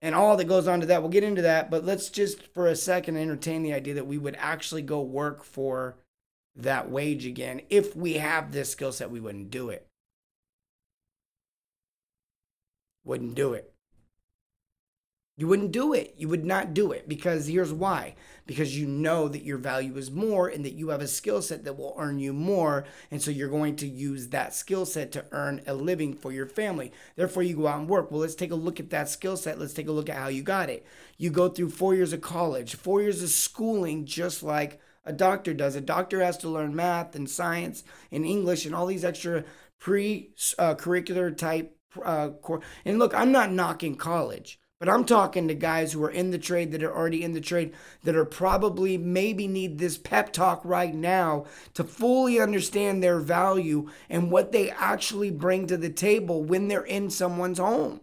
And 0.00 0.14
all 0.14 0.36
that 0.36 0.44
goes 0.44 0.68
on 0.68 0.80
to 0.80 0.86
that, 0.86 1.02
we'll 1.02 1.10
get 1.10 1.24
into 1.24 1.42
that. 1.42 1.70
But 1.70 1.84
let's 1.84 2.08
just 2.08 2.46
for 2.54 2.66
a 2.66 2.76
second 2.76 3.18
entertain 3.18 3.62
the 3.62 3.74
idea 3.74 3.94
that 3.94 4.06
we 4.06 4.16
would 4.16 4.36
actually 4.38 4.82
go 4.82 5.02
work 5.02 5.44
for 5.44 5.96
that 6.54 6.90
wage 6.90 7.26
again. 7.26 7.60
If 7.68 7.94
we 7.94 8.14
have 8.14 8.52
this 8.52 8.70
skill 8.70 8.92
set, 8.92 9.10
we 9.10 9.20
wouldn't 9.20 9.50
do 9.50 9.68
it. 9.68 9.86
Wouldn't 13.06 13.34
do 13.34 13.54
it. 13.54 13.72
You 15.38 15.46
wouldn't 15.48 15.72
do 15.72 15.92
it. 15.92 16.14
You 16.16 16.28
would 16.28 16.46
not 16.46 16.72
do 16.72 16.92
it 16.92 17.06
because 17.06 17.46
here's 17.46 17.72
why. 17.72 18.14
Because 18.46 18.78
you 18.78 18.86
know 18.86 19.28
that 19.28 19.44
your 19.44 19.58
value 19.58 19.94
is 19.98 20.10
more 20.10 20.48
and 20.48 20.64
that 20.64 20.72
you 20.72 20.88
have 20.88 21.02
a 21.02 21.06
skill 21.06 21.42
set 21.42 21.64
that 21.64 21.76
will 21.76 21.94
earn 21.98 22.18
you 22.18 22.32
more. 22.32 22.86
And 23.10 23.20
so 23.20 23.30
you're 23.30 23.50
going 23.50 23.76
to 23.76 23.86
use 23.86 24.28
that 24.28 24.54
skill 24.54 24.86
set 24.86 25.12
to 25.12 25.26
earn 25.32 25.60
a 25.66 25.74
living 25.74 26.14
for 26.14 26.32
your 26.32 26.46
family. 26.46 26.90
Therefore, 27.16 27.42
you 27.42 27.54
go 27.54 27.66
out 27.66 27.80
and 27.80 27.88
work. 27.88 28.10
Well, 28.10 28.20
let's 28.20 28.34
take 28.34 28.50
a 28.50 28.54
look 28.54 28.80
at 28.80 28.88
that 28.90 29.10
skill 29.10 29.36
set. 29.36 29.58
Let's 29.58 29.74
take 29.74 29.88
a 29.88 29.92
look 29.92 30.08
at 30.08 30.16
how 30.16 30.28
you 30.28 30.42
got 30.42 30.70
it. 30.70 30.86
You 31.18 31.28
go 31.28 31.50
through 31.50 31.70
four 31.70 31.94
years 31.94 32.14
of 32.14 32.22
college, 32.22 32.74
four 32.74 33.02
years 33.02 33.22
of 33.22 33.28
schooling, 33.28 34.06
just 34.06 34.42
like 34.42 34.80
a 35.04 35.12
doctor 35.12 35.52
does. 35.52 35.76
A 35.76 35.82
doctor 35.82 36.22
has 36.22 36.38
to 36.38 36.48
learn 36.48 36.74
math 36.74 37.14
and 37.14 37.28
science 37.28 37.84
and 38.10 38.24
English 38.24 38.64
and 38.64 38.74
all 38.74 38.86
these 38.86 39.04
extra 39.04 39.44
pre 39.78 40.30
uh, 40.58 40.74
curricular 40.76 41.36
type 41.36 41.75
uh, 42.04 42.30
and 42.84 42.98
look, 42.98 43.14
I'm 43.14 43.32
not 43.32 43.52
knocking 43.52 43.96
college, 43.96 44.58
but 44.78 44.88
I'm 44.88 45.04
talking 45.04 45.48
to 45.48 45.54
guys 45.54 45.92
who 45.92 46.04
are 46.04 46.10
in 46.10 46.30
the 46.30 46.38
trade 46.38 46.72
that 46.72 46.82
are 46.82 46.94
already 46.94 47.22
in 47.22 47.32
the 47.32 47.40
trade 47.40 47.72
that 48.04 48.16
are 48.16 48.24
probably 48.24 48.98
maybe 48.98 49.48
need 49.48 49.78
this 49.78 49.96
pep 49.96 50.32
talk 50.32 50.60
right 50.64 50.94
now 50.94 51.46
to 51.74 51.84
fully 51.84 52.40
understand 52.40 53.02
their 53.02 53.18
value 53.18 53.88
and 54.10 54.30
what 54.30 54.52
they 54.52 54.70
actually 54.70 55.30
bring 55.30 55.66
to 55.66 55.76
the 55.76 55.90
table 55.90 56.42
when 56.42 56.68
they're 56.68 56.82
in 56.84 57.10
someone's 57.10 57.58
home. 57.58 58.00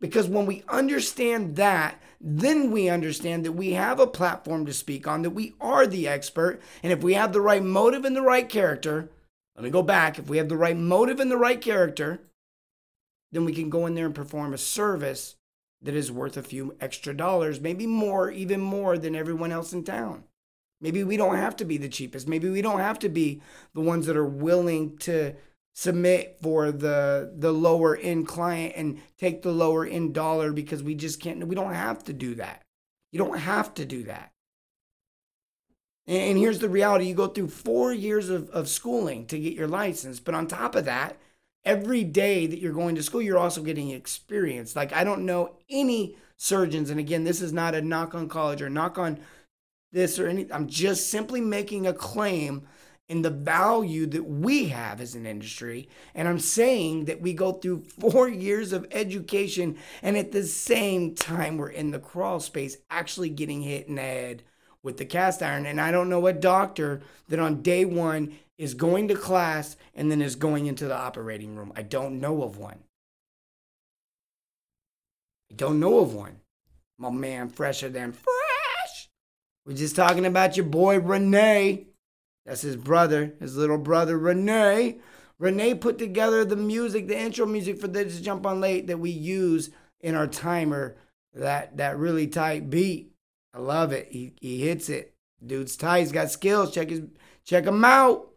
Because 0.00 0.28
when 0.28 0.46
we 0.46 0.64
understand 0.68 1.56
that, 1.56 2.00
then 2.20 2.70
we 2.70 2.88
understand 2.88 3.44
that 3.44 3.52
we 3.52 3.72
have 3.72 4.00
a 4.00 4.06
platform 4.06 4.66
to 4.66 4.72
speak 4.72 5.06
on, 5.06 5.22
that 5.22 5.30
we 5.30 5.54
are 5.60 5.86
the 5.86 6.08
expert. 6.08 6.60
And 6.82 6.92
if 6.92 7.02
we 7.02 7.14
have 7.14 7.32
the 7.32 7.40
right 7.40 7.62
motive 7.62 8.04
and 8.04 8.14
the 8.14 8.22
right 8.22 8.48
character, 8.48 9.08
let 9.56 9.64
me 9.64 9.70
go 9.70 9.82
back. 9.82 10.18
If 10.18 10.28
we 10.28 10.38
have 10.38 10.48
the 10.48 10.56
right 10.56 10.76
motive 10.76 11.20
and 11.20 11.30
the 11.30 11.36
right 11.36 11.60
character, 11.60 12.20
then 13.32 13.44
we 13.44 13.52
can 13.52 13.70
go 13.70 13.86
in 13.86 13.94
there 13.94 14.06
and 14.06 14.14
perform 14.14 14.52
a 14.52 14.58
service 14.58 15.36
that 15.82 15.94
is 15.94 16.12
worth 16.12 16.36
a 16.36 16.42
few 16.42 16.76
extra 16.80 17.16
dollars, 17.16 17.60
maybe 17.60 17.86
more, 17.86 18.30
even 18.30 18.60
more 18.60 18.98
than 18.98 19.14
everyone 19.14 19.52
else 19.52 19.72
in 19.72 19.84
town. 19.84 20.24
Maybe 20.80 21.04
we 21.04 21.16
don't 21.16 21.36
have 21.36 21.56
to 21.56 21.64
be 21.64 21.76
the 21.76 21.88
cheapest. 21.88 22.28
Maybe 22.28 22.48
we 22.48 22.62
don't 22.62 22.80
have 22.80 22.98
to 23.00 23.08
be 23.08 23.42
the 23.74 23.80
ones 23.80 24.06
that 24.06 24.16
are 24.16 24.26
willing 24.26 24.96
to 24.98 25.34
submit 25.72 26.36
for 26.42 26.72
the 26.72 27.32
the 27.36 27.52
lower 27.52 27.96
end 27.96 28.26
client 28.26 28.74
and 28.76 29.00
take 29.16 29.42
the 29.42 29.52
lower 29.52 29.86
end 29.86 30.12
dollar 30.12 30.52
because 30.52 30.82
we 30.82 30.94
just 30.94 31.20
can't 31.20 31.46
we 31.46 31.54
don't 31.54 31.74
have 31.74 32.02
to 32.04 32.12
do 32.12 32.34
that. 32.34 32.62
You 33.12 33.18
don't 33.18 33.38
have 33.38 33.74
to 33.74 33.84
do 33.84 34.04
that. 34.04 34.32
And, 36.06 36.38
here's 36.38 36.58
the 36.58 36.68
reality 36.68 37.04
you 37.06 37.14
go 37.14 37.28
through 37.28 37.50
four 37.50 37.92
years 37.92 38.30
of, 38.30 38.50
of 38.50 38.68
schooling 38.68 39.26
to 39.26 39.38
get 39.38 39.52
your 39.52 39.68
license. 39.68 40.18
But 40.18 40.34
on 40.34 40.48
top 40.48 40.74
of 40.74 40.86
that, 40.86 41.16
every 41.64 42.04
day 42.04 42.46
that 42.46 42.58
you're 42.58 42.72
going 42.72 42.94
to 42.94 43.02
school, 43.02 43.22
you're 43.22 43.38
also 43.38 43.62
getting 43.62 43.90
experience. 43.90 44.74
Like, 44.74 44.92
I 44.92 45.04
don't 45.04 45.26
know 45.26 45.56
any 45.68 46.16
surgeons, 46.36 46.90
and 46.90 46.98
again, 46.98 47.24
this 47.24 47.42
is 47.42 47.52
not 47.52 47.74
a 47.74 47.82
knock 47.82 48.14
on 48.14 48.28
college 48.28 48.62
or 48.62 48.70
knock 48.70 48.98
on 48.98 49.20
this 49.92 50.18
or 50.18 50.28
anything. 50.28 50.52
I'm 50.52 50.68
just 50.68 51.10
simply 51.10 51.40
making 51.40 51.86
a 51.86 51.92
claim 51.92 52.66
in 53.10 53.22
the 53.22 53.30
value 53.30 54.06
that 54.06 54.22
we 54.22 54.68
have 54.68 55.00
as 55.00 55.16
an 55.16 55.26
industry. 55.26 55.88
And 56.14 56.28
I'm 56.28 56.38
saying 56.38 57.06
that 57.06 57.20
we 57.20 57.32
go 57.32 57.52
through 57.52 57.82
four 57.98 58.28
years 58.28 58.72
of 58.72 58.86
education 58.92 59.76
and 60.00 60.16
at 60.16 60.30
the 60.30 60.44
same 60.44 61.16
time 61.16 61.58
we're 61.58 61.70
in 61.70 61.90
the 61.90 61.98
crawl 61.98 62.38
space 62.38 62.76
actually 62.88 63.30
getting 63.30 63.62
hit 63.62 63.88
in 63.88 63.96
the 63.96 64.02
head 64.02 64.44
with 64.84 64.96
the 64.96 65.04
cast 65.04 65.42
iron. 65.42 65.66
And 65.66 65.80
I 65.80 65.90
don't 65.90 66.08
know 66.08 66.28
a 66.28 66.32
doctor 66.32 67.02
that 67.28 67.40
on 67.40 67.62
day 67.62 67.84
one 67.84 68.38
is 68.60 68.74
going 68.74 69.08
to 69.08 69.14
class 69.14 69.78
and 69.94 70.10
then 70.10 70.20
is 70.20 70.36
going 70.36 70.66
into 70.66 70.86
the 70.86 70.94
operating 70.94 71.56
room. 71.56 71.72
I 71.74 71.80
don't 71.80 72.20
know 72.20 72.42
of 72.42 72.58
one. 72.58 72.80
I 75.50 75.54
don't 75.54 75.80
know 75.80 76.00
of 76.00 76.12
one. 76.12 76.40
My 76.98 77.08
man, 77.08 77.48
fresher 77.48 77.88
than 77.88 78.12
fresh. 78.12 79.08
We're 79.64 79.76
just 79.76 79.96
talking 79.96 80.26
about 80.26 80.58
your 80.58 80.66
boy 80.66 81.00
Renee. 81.00 81.86
That's 82.44 82.60
his 82.60 82.76
brother, 82.76 83.32
his 83.40 83.56
little 83.56 83.78
brother 83.78 84.18
Renee. 84.18 84.98
Renee 85.38 85.74
put 85.76 85.96
together 85.96 86.44
the 86.44 86.54
music, 86.54 87.08
the 87.08 87.18
intro 87.18 87.46
music 87.46 87.80
for 87.80 87.88
this 87.88 88.20
jump 88.20 88.44
on 88.44 88.60
late 88.60 88.88
that 88.88 89.00
we 89.00 89.08
use 89.08 89.70
in 90.00 90.14
our 90.14 90.26
timer. 90.26 90.96
That 91.32 91.78
that 91.78 91.96
really 91.96 92.26
tight 92.26 92.68
beat. 92.68 93.14
I 93.54 93.60
love 93.60 93.92
it. 93.92 94.08
He 94.10 94.34
he 94.38 94.60
hits 94.60 94.90
it. 94.90 95.14
Dude's 95.44 95.76
tight. 95.76 96.00
He's 96.00 96.12
got 96.12 96.30
skills. 96.30 96.74
Check 96.74 96.90
his 96.90 97.00
check 97.46 97.64
him 97.64 97.82
out. 97.86 98.29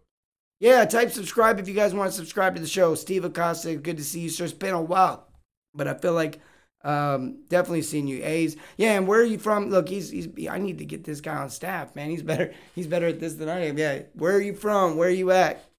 Yeah, 0.63 0.85
type 0.85 1.11
subscribe 1.11 1.59
if 1.59 1.67
you 1.67 1.73
guys 1.73 1.93
want 1.93 2.09
to 2.09 2.15
subscribe 2.15 2.55
to 2.55 2.61
the 2.61 2.67
show. 2.69 2.95
Steve 2.95 3.25
Acosta, 3.25 3.75
good 3.75 3.97
to 3.97 4.03
see 4.03 4.21
you, 4.21 4.29
sir. 4.29 4.45
It's 4.45 4.53
been 4.53 4.73
a 4.73 4.81
while, 4.81 5.27
but 5.75 5.89
I 5.89 5.93
feel 5.93 6.13
like 6.13 6.39
um, 6.85 7.39
definitely 7.49 7.81
seen 7.81 8.07
you. 8.07 8.23
A's. 8.23 8.55
Yeah, 8.77 8.93
and 8.93 9.05
where 9.05 9.19
are 9.19 9.25
you 9.25 9.37
from? 9.37 9.69
Look, 9.69 9.89
he's 9.89 10.09
he's. 10.09 10.29
I 10.49 10.59
need 10.59 10.77
to 10.77 10.85
get 10.85 11.03
this 11.03 11.19
guy 11.19 11.35
on 11.35 11.49
staff, 11.49 11.97
man. 11.97 12.11
He's 12.11 12.23
better. 12.23 12.53
He's 12.75 12.87
better 12.87 13.07
at 13.07 13.19
this 13.19 13.33
than 13.33 13.49
I 13.49 13.65
am. 13.65 13.77
Yeah. 13.77 14.03
Where 14.13 14.37
are 14.37 14.41
you 14.41 14.55
from? 14.55 14.95
Where 14.95 15.09
are 15.09 15.11
you 15.11 15.31
at? 15.31 15.69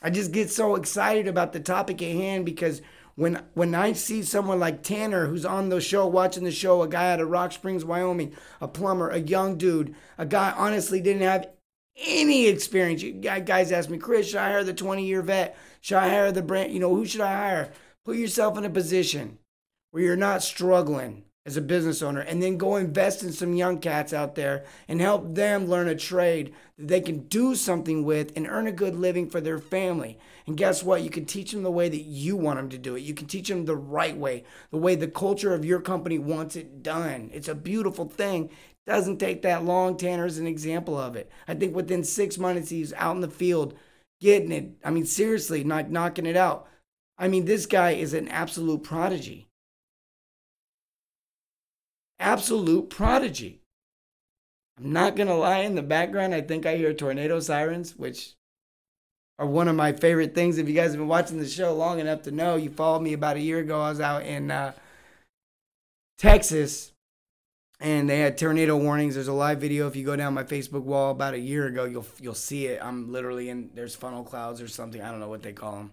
I 0.00 0.10
just 0.10 0.30
get 0.30 0.48
so 0.48 0.76
excited 0.76 1.26
about 1.26 1.52
the 1.52 1.58
topic 1.58 2.00
at 2.00 2.12
hand 2.12 2.46
because 2.46 2.80
when 3.16 3.42
when 3.54 3.74
I 3.74 3.94
see 3.94 4.22
someone 4.22 4.60
like 4.60 4.84
Tanner 4.84 5.26
who's 5.26 5.44
on 5.44 5.70
the 5.70 5.80
show, 5.80 6.06
watching 6.06 6.44
the 6.44 6.52
show, 6.52 6.82
a 6.82 6.88
guy 6.88 7.10
out 7.10 7.20
of 7.20 7.30
Rock 7.30 7.50
Springs, 7.50 7.84
Wyoming, 7.84 8.36
a 8.60 8.68
plumber, 8.68 9.08
a 9.08 9.18
young 9.18 9.58
dude, 9.58 9.96
a 10.16 10.24
guy 10.24 10.54
honestly 10.56 11.00
didn't 11.00 11.22
have 11.22 11.48
any 11.98 12.46
experience. 12.46 13.02
You 13.02 13.12
guys 13.12 13.72
ask 13.72 13.90
me, 13.90 13.98
Chris, 13.98 14.28
should 14.28 14.36
I 14.36 14.50
hire 14.50 14.64
the 14.64 14.74
20 14.74 15.04
year 15.04 15.22
vet? 15.22 15.56
Should 15.80 15.98
I 15.98 16.08
hire 16.08 16.32
the 16.32 16.42
brand? 16.42 16.72
You 16.72 16.80
know, 16.80 16.94
who 16.94 17.04
should 17.04 17.20
I 17.20 17.34
hire? 17.34 17.72
Put 18.04 18.16
yourself 18.16 18.56
in 18.56 18.64
a 18.64 18.70
position 18.70 19.38
where 19.90 20.02
you're 20.02 20.16
not 20.16 20.42
struggling 20.42 21.24
as 21.48 21.56
a 21.56 21.62
business 21.62 22.02
owner 22.02 22.20
and 22.20 22.42
then 22.42 22.58
go 22.58 22.76
invest 22.76 23.22
in 23.22 23.32
some 23.32 23.54
young 23.54 23.78
cats 23.78 24.12
out 24.12 24.34
there 24.34 24.66
and 24.86 25.00
help 25.00 25.34
them 25.34 25.66
learn 25.66 25.88
a 25.88 25.94
trade 25.94 26.54
that 26.76 26.88
they 26.88 27.00
can 27.00 27.20
do 27.28 27.54
something 27.54 28.04
with 28.04 28.30
and 28.36 28.46
earn 28.46 28.66
a 28.66 28.72
good 28.72 28.94
living 28.94 29.30
for 29.30 29.40
their 29.40 29.58
family. 29.58 30.18
And 30.46 30.58
guess 30.58 30.82
what? 30.82 31.02
You 31.02 31.08
can 31.08 31.24
teach 31.24 31.52
them 31.52 31.62
the 31.62 31.70
way 31.70 31.88
that 31.88 32.02
you 32.02 32.36
want 32.36 32.58
them 32.58 32.68
to 32.68 32.76
do 32.78 32.96
it. 32.96 33.00
You 33.00 33.14
can 33.14 33.26
teach 33.26 33.48
them 33.48 33.64
the 33.64 33.76
right 33.76 34.16
way, 34.16 34.44
the 34.70 34.76
way 34.76 34.94
the 34.94 35.08
culture 35.08 35.54
of 35.54 35.64
your 35.64 35.80
company 35.80 36.18
wants 36.18 36.54
it 36.54 36.82
done. 36.82 37.30
It's 37.32 37.48
a 37.48 37.54
beautiful 37.54 38.06
thing. 38.06 38.50
Doesn't 38.88 39.18
take 39.18 39.42
that 39.42 39.64
long. 39.64 39.96
Tanner's 39.96 40.38
an 40.38 40.46
example 40.46 40.98
of 40.98 41.14
it. 41.14 41.30
I 41.46 41.54
think 41.54 41.76
within 41.76 42.02
six 42.02 42.38
months, 42.38 42.70
he's 42.70 42.92
out 42.94 43.14
in 43.14 43.20
the 43.20 43.28
field 43.28 43.74
getting 44.20 44.50
it. 44.50 44.70
I 44.82 44.90
mean, 44.90 45.06
seriously, 45.06 45.62
not 45.62 45.90
knocking 45.90 46.26
it 46.26 46.36
out. 46.36 46.66
I 47.18 47.28
mean, 47.28 47.44
this 47.44 47.66
guy 47.66 47.90
is 47.90 48.14
an 48.14 48.28
absolute 48.28 48.82
prodigy 48.82 49.48
absolute 52.18 52.90
prodigy. 52.90 53.62
I'm 54.78 54.92
not 54.92 55.16
going 55.16 55.28
to 55.28 55.34
lie, 55.34 55.58
in 55.58 55.74
the 55.74 55.82
background, 55.82 56.34
I 56.34 56.40
think 56.40 56.66
I 56.66 56.76
hear 56.76 56.92
tornado 56.92 57.40
sirens, 57.40 57.96
which 57.96 58.34
are 59.38 59.46
one 59.46 59.68
of 59.68 59.76
my 59.76 59.92
favorite 59.92 60.34
things. 60.34 60.58
If 60.58 60.68
you 60.68 60.74
guys 60.74 60.90
have 60.90 60.98
been 60.98 61.08
watching 61.08 61.38
the 61.38 61.48
show 61.48 61.74
long 61.74 62.00
enough 62.00 62.22
to 62.22 62.30
know, 62.30 62.56
you 62.56 62.70
followed 62.70 63.02
me 63.02 63.12
about 63.12 63.36
a 63.36 63.40
year 63.40 63.58
ago. 63.58 63.80
I 63.80 63.90
was 63.90 64.00
out 64.00 64.22
in 64.24 64.50
uh, 64.50 64.72
Texas 66.18 66.92
and 67.80 68.08
they 68.08 68.20
had 68.20 68.36
tornado 68.36 68.76
warnings. 68.76 69.14
There's 69.14 69.28
a 69.28 69.32
live 69.32 69.60
video 69.60 69.86
if 69.86 69.96
you 69.96 70.04
go 70.04 70.16
down 70.16 70.34
my 70.34 70.44
Facebook 70.44 70.82
wall 70.82 71.12
about 71.12 71.34
a 71.34 71.38
year 71.38 71.66
ago, 71.66 71.84
you'll 71.84 72.06
you'll 72.20 72.34
see 72.34 72.66
it. 72.66 72.80
I'm 72.82 73.12
literally 73.12 73.48
in 73.48 73.70
there's 73.74 73.94
funnel 73.94 74.24
clouds 74.24 74.60
or 74.60 74.68
something. 74.68 75.00
I 75.00 75.10
don't 75.10 75.20
know 75.20 75.28
what 75.28 75.42
they 75.42 75.52
call 75.52 75.76
them. 75.76 75.90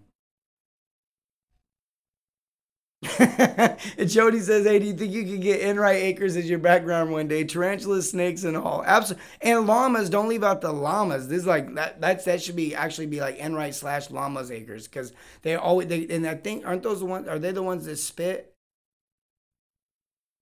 and 3.20 4.10
Jody 4.10 4.40
says, 4.40 4.66
"Hey, 4.66 4.80
do 4.80 4.86
you 4.86 4.94
think 4.94 5.14
you 5.14 5.26
could 5.26 5.42
get 5.42 5.62
Enright 5.62 6.02
acres 6.02 6.36
as 6.36 6.50
your 6.50 6.58
background 6.60 7.12
one 7.12 7.28
day? 7.28 7.44
Tarantulas, 7.44 8.10
snakes, 8.10 8.44
and 8.44 8.58
all. 8.58 8.84
Absolutely. 8.86 9.24
And 9.42 9.68
llamas. 9.68 10.10
Don't 10.10 10.28
leave 10.28 10.44
out 10.44 10.62
the 10.62 10.72
llamas. 10.72 11.28
This 11.28 11.40
is 11.40 11.46
like 11.46 11.76
that. 11.76 12.02
That's 12.02 12.26
that 12.26 12.42
should 12.42 12.56
be 12.56 12.74
actually 12.74 13.06
be 13.08 13.20
like 13.20 13.38
Enright 13.38 13.76
slash 13.76 14.10
llamas 14.10 14.50
acres 14.50 14.88
because 14.88 15.14
they 15.44 15.56
always 15.56 15.88
they 15.88 16.08
and 16.08 16.26
I 16.26 16.36
think 16.36 16.66
aren't 16.66 16.82
those 16.84 17.00
the 17.00 17.06
ones? 17.06 17.28
Are 17.28 17.38
they 17.38 17.52
the 17.52 17.62
ones 17.62 17.86
that 17.86 17.98
spit? 17.98 18.55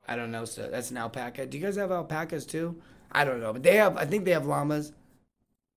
I 0.08 0.16
don't 0.16 0.32
know. 0.32 0.46
So 0.46 0.68
that's 0.70 0.92
an 0.92 0.98
alpaca. 0.98 1.46
Do 1.46 1.58
you 1.58 1.64
guys 1.64 1.76
have 1.76 1.92
alpacas 1.92 2.46
too? 2.46 2.82
I 3.12 3.24
don't 3.24 3.40
know, 3.40 3.54
but 3.54 3.64
they 3.64 3.76
have. 3.78 3.98
I 3.98 4.06
think 4.06 4.26
they 4.26 4.32
have 4.32 4.46
llamas. 4.46 4.92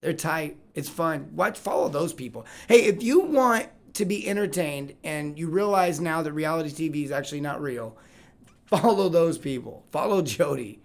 They're 0.03 0.13
tight. 0.13 0.57
It's 0.75 0.89
fun. 0.89 1.31
Watch, 1.35 1.59
follow 1.59 1.89
those 1.89 2.13
people. 2.13 2.47
Hey, 2.69 2.85
if 2.85 3.03
you 3.03 3.21
want 3.21 3.69
to 3.95 4.05
be 4.05 4.29
entertained 4.29 4.95
and 5.03 5.39
you 5.39 5.49
realize 5.49 6.01
now 6.01 6.23
that 6.23 6.33
reality 6.33 6.71
TV 6.71 7.05
is 7.05 7.11
actually 7.11 7.41
not 7.41 7.63
real, 7.63 7.97
follow 8.67 9.09
those 9.09 9.39
people. 9.39 9.85
Follow 9.91 10.23
Jody. 10.23 10.81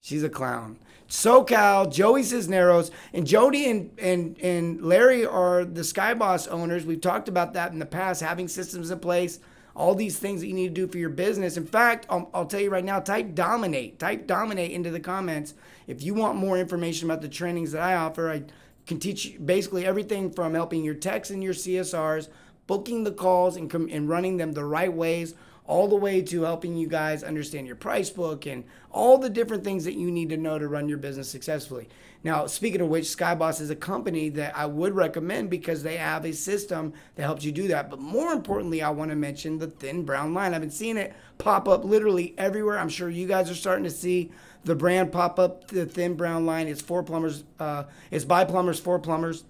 She's 0.00 0.22
a 0.22 0.30
clown. 0.30 0.78
SoCal, 1.08 1.92
Joey 1.92 2.22
Cisneros, 2.22 2.90
and 3.12 3.26
Jody 3.26 3.68
and, 3.68 3.90
and, 3.98 4.38
and 4.40 4.80
Larry 4.80 5.26
are 5.26 5.64
the 5.64 5.80
Skyboss 5.80 6.50
owners. 6.50 6.86
We've 6.86 7.00
talked 7.00 7.28
about 7.28 7.52
that 7.54 7.72
in 7.72 7.80
the 7.80 7.86
past, 7.86 8.22
having 8.22 8.46
systems 8.46 8.90
in 8.90 9.00
place, 9.00 9.40
all 9.74 9.94
these 9.94 10.18
things 10.18 10.40
that 10.40 10.48
you 10.48 10.54
need 10.54 10.74
to 10.74 10.86
do 10.86 10.86
for 10.86 10.98
your 10.98 11.10
business. 11.10 11.56
In 11.56 11.66
fact, 11.66 12.06
I'll, 12.08 12.30
I'll 12.34 12.46
tell 12.46 12.60
you 12.60 12.70
right 12.70 12.84
now, 12.84 13.00
type 13.00 13.34
dominate. 13.34 13.98
Type 13.98 14.26
dominate 14.26 14.72
into 14.72 14.90
the 14.90 15.00
comments 15.00 15.54
if 15.86 16.02
you 16.02 16.14
want 16.14 16.38
more 16.38 16.58
information 16.58 17.10
about 17.10 17.22
the 17.22 17.28
trainings 17.28 17.72
that 17.72 17.82
I 17.82 17.94
offer. 17.94 18.30
I 18.30 18.44
can 18.86 18.98
teach 18.98 19.36
basically 19.44 19.86
everything 19.86 20.30
from 20.32 20.54
helping 20.54 20.84
your 20.84 20.94
techs 20.94 21.30
and 21.30 21.42
your 21.42 21.54
CSRs, 21.54 22.28
booking 22.66 23.04
the 23.04 23.12
calls 23.12 23.56
and, 23.56 23.70
com- 23.70 23.88
and 23.90 24.08
running 24.08 24.36
them 24.36 24.52
the 24.52 24.64
right 24.64 24.92
ways, 24.92 25.34
all 25.70 25.86
the 25.86 25.94
way 25.94 26.20
to 26.20 26.42
helping 26.42 26.76
you 26.76 26.88
guys 26.88 27.22
understand 27.22 27.64
your 27.64 27.76
price 27.76 28.10
book 28.10 28.44
and 28.44 28.64
all 28.90 29.18
the 29.18 29.30
different 29.30 29.62
things 29.62 29.84
that 29.84 29.94
you 29.94 30.10
need 30.10 30.28
to 30.28 30.36
know 30.36 30.58
to 30.58 30.66
run 30.66 30.88
your 30.88 30.98
business 30.98 31.30
successfully. 31.30 31.88
Now, 32.24 32.48
speaking 32.48 32.80
of 32.80 32.88
which, 32.88 33.04
Skyboss 33.04 33.60
is 33.60 33.70
a 33.70 33.76
company 33.76 34.30
that 34.30 34.56
I 34.56 34.66
would 34.66 34.96
recommend 34.96 35.48
because 35.48 35.84
they 35.84 35.96
have 35.96 36.24
a 36.24 36.32
system 36.32 36.92
that 37.14 37.22
helps 37.22 37.44
you 37.44 37.52
do 37.52 37.68
that. 37.68 37.88
But 37.88 38.00
more 38.00 38.32
importantly, 38.32 38.82
I 38.82 38.90
want 38.90 39.10
to 39.10 39.16
mention 39.16 39.58
the 39.58 39.68
thin 39.68 40.02
brown 40.02 40.34
line. 40.34 40.54
I've 40.54 40.60
been 40.60 40.72
seeing 40.72 40.96
it 40.96 41.14
pop 41.38 41.68
up 41.68 41.84
literally 41.84 42.34
everywhere. 42.36 42.76
I'm 42.76 42.88
sure 42.88 43.08
you 43.08 43.28
guys 43.28 43.48
are 43.48 43.54
starting 43.54 43.84
to 43.84 43.90
see 43.90 44.32
the 44.64 44.74
brand 44.74 45.12
pop 45.12 45.38
up 45.38 45.68
the 45.68 45.86
thin 45.86 46.14
brown 46.14 46.46
line. 46.46 46.66
It's 46.66 46.82
four 46.82 47.04
plumbers. 47.04 47.44
Uh, 47.60 47.84
it's 48.10 48.24
by 48.24 48.44
plumbers 48.44 48.80
for 48.80 48.98
plumbers. 48.98 49.44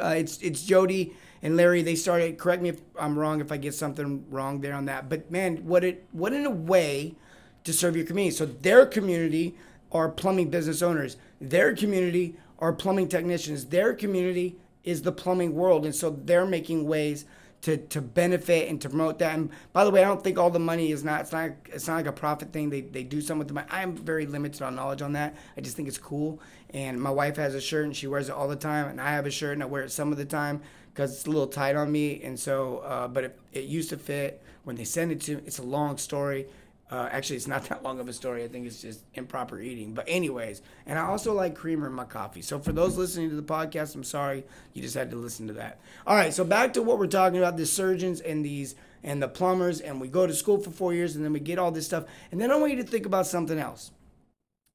Uh, 0.00 0.14
it's 0.16 0.38
it's 0.38 0.62
Jody 0.62 1.12
and 1.44 1.56
Larry. 1.56 1.82
They 1.82 1.94
started. 1.94 2.38
Correct 2.38 2.62
me 2.62 2.70
if 2.70 2.80
I'm 2.98 3.16
wrong. 3.16 3.40
If 3.40 3.52
I 3.52 3.58
get 3.58 3.74
something 3.74 4.24
wrong 4.30 4.62
there 4.62 4.74
on 4.74 4.86
that. 4.86 5.08
But 5.08 5.30
man, 5.30 5.58
what 5.66 5.84
it 5.84 6.06
what 6.10 6.32
in 6.32 6.46
a 6.46 6.50
way 6.50 7.14
to 7.62 7.72
serve 7.72 7.94
your 7.96 8.06
community. 8.06 8.34
So 8.34 8.46
their 8.46 8.86
community 8.86 9.54
are 9.92 10.08
plumbing 10.08 10.50
business 10.50 10.82
owners. 10.82 11.16
Their 11.40 11.76
community 11.76 12.36
are 12.58 12.72
plumbing 12.72 13.08
technicians. 13.08 13.66
Their 13.66 13.94
community 13.94 14.56
is 14.82 15.02
the 15.02 15.12
plumbing 15.12 15.54
world, 15.54 15.84
and 15.84 15.94
so 15.94 16.10
they're 16.10 16.46
making 16.46 16.86
ways 16.86 17.26
to 17.62 17.76
to 17.76 18.00
benefit 18.00 18.68
and 18.68 18.80
to 18.80 18.88
promote 18.88 19.18
that. 19.18 19.34
And 19.34 19.50
by 19.72 19.84
the 19.84 19.90
way, 19.90 20.02
I 20.02 20.06
don't 20.06 20.22
think 20.22 20.38
all 20.38 20.50
the 20.50 20.58
money 20.58 20.92
is 20.92 21.04
not 21.04 21.22
it's 21.22 21.32
not 21.32 21.50
it's 21.66 21.86
not 21.86 21.96
like 21.96 22.06
a 22.06 22.12
profit 22.12 22.52
thing. 22.52 22.70
They 22.70 22.80
they 22.80 23.02
do 23.02 23.20
some 23.20 23.38
with 23.38 23.48
the 23.48 23.54
money. 23.54 23.66
I'm 23.70 23.96
very 23.96 24.24
limited 24.24 24.62
on 24.62 24.74
knowledge 24.74 25.02
on 25.02 25.12
that. 25.12 25.34
I 25.58 25.60
just 25.60 25.76
think 25.76 25.88
it's 25.88 25.98
cool. 25.98 26.40
And 26.70 27.00
my 27.00 27.10
wife 27.10 27.36
has 27.36 27.54
a 27.54 27.60
shirt 27.60 27.84
and 27.84 27.94
she 27.94 28.06
wears 28.06 28.28
it 28.30 28.34
all 28.34 28.48
the 28.48 28.56
time, 28.56 28.88
and 28.88 29.00
I 29.00 29.10
have 29.10 29.26
a 29.26 29.30
shirt 29.30 29.52
and 29.52 29.62
I 29.62 29.66
wear 29.66 29.82
it 29.82 29.92
some 29.92 30.10
of 30.10 30.18
the 30.18 30.24
time 30.24 30.62
because 30.94 31.12
it's 31.12 31.26
a 31.26 31.30
little 31.30 31.48
tight 31.48 31.74
on 31.74 31.90
me. 31.90 32.22
And 32.22 32.38
so, 32.38 32.78
uh, 32.78 33.08
but 33.08 33.24
it, 33.24 33.38
it 33.52 33.64
used 33.64 33.90
to 33.90 33.96
fit 33.96 34.42
when 34.62 34.76
they 34.76 34.84
send 34.84 35.10
it 35.10 35.20
to. 35.22 35.36
me, 35.36 35.42
It's 35.44 35.58
a 35.58 35.64
long 35.64 35.98
story. 35.98 36.46
Uh, 36.90 37.08
actually, 37.10 37.36
it's 37.36 37.48
not 37.48 37.64
that 37.64 37.82
long 37.82 37.98
of 37.98 38.08
a 38.08 38.12
story. 38.12 38.44
I 38.44 38.48
think 38.48 38.66
it's 38.66 38.80
just 38.80 39.02
improper 39.14 39.58
eating. 39.58 39.94
But 39.94 40.04
anyways, 40.06 40.62
and 40.86 40.98
I 40.98 41.06
also 41.06 41.32
like 41.32 41.56
creamer 41.56 41.88
in 41.88 41.92
my 41.92 42.04
coffee. 42.04 42.42
So 42.42 42.60
for 42.60 42.72
those 42.72 42.96
listening 42.96 43.30
to 43.30 43.36
the 43.36 43.42
podcast, 43.42 43.94
I'm 43.96 44.04
sorry 44.04 44.44
you 44.74 44.82
just 44.82 44.94
had 44.94 45.10
to 45.10 45.16
listen 45.16 45.48
to 45.48 45.54
that. 45.54 45.80
All 46.06 46.14
right, 46.14 46.32
so 46.32 46.44
back 46.44 46.74
to 46.74 46.82
what 46.82 46.98
we're 46.98 47.06
talking 47.06 47.38
about: 47.38 47.56
the 47.56 47.66
surgeons 47.66 48.20
and 48.20 48.44
these 48.44 48.76
and 49.02 49.20
the 49.20 49.28
plumbers, 49.28 49.80
and 49.80 50.00
we 50.00 50.08
go 50.08 50.26
to 50.26 50.32
school 50.34 50.58
for 50.58 50.70
four 50.70 50.94
years, 50.94 51.16
and 51.16 51.24
then 51.24 51.32
we 51.32 51.40
get 51.40 51.58
all 51.58 51.72
this 51.72 51.86
stuff, 51.86 52.04
and 52.30 52.40
then 52.40 52.50
I 52.50 52.56
want 52.56 52.72
you 52.72 52.78
to 52.78 52.88
think 52.88 53.06
about 53.06 53.26
something 53.26 53.58
else. 53.58 53.90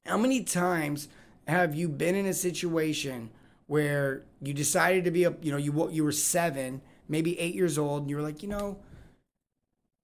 How 0.04 0.18
many 0.18 0.44
times 0.44 1.08
have 1.48 1.74
you 1.74 1.88
been 1.88 2.14
in 2.14 2.26
a 2.26 2.34
situation 2.34 3.30
where 3.70 4.24
you 4.42 4.52
decided 4.52 5.04
to 5.04 5.12
be 5.12 5.22
a, 5.22 5.32
you 5.40 5.52
know, 5.52 5.56
you 5.56 5.88
you 5.92 6.02
were 6.02 6.10
seven, 6.10 6.82
maybe 7.08 7.38
eight 7.38 7.54
years 7.54 7.78
old, 7.78 8.00
and 8.00 8.10
you 8.10 8.16
were 8.16 8.22
like, 8.22 8.42
you 8.42 8.48
know, 8.48 8.76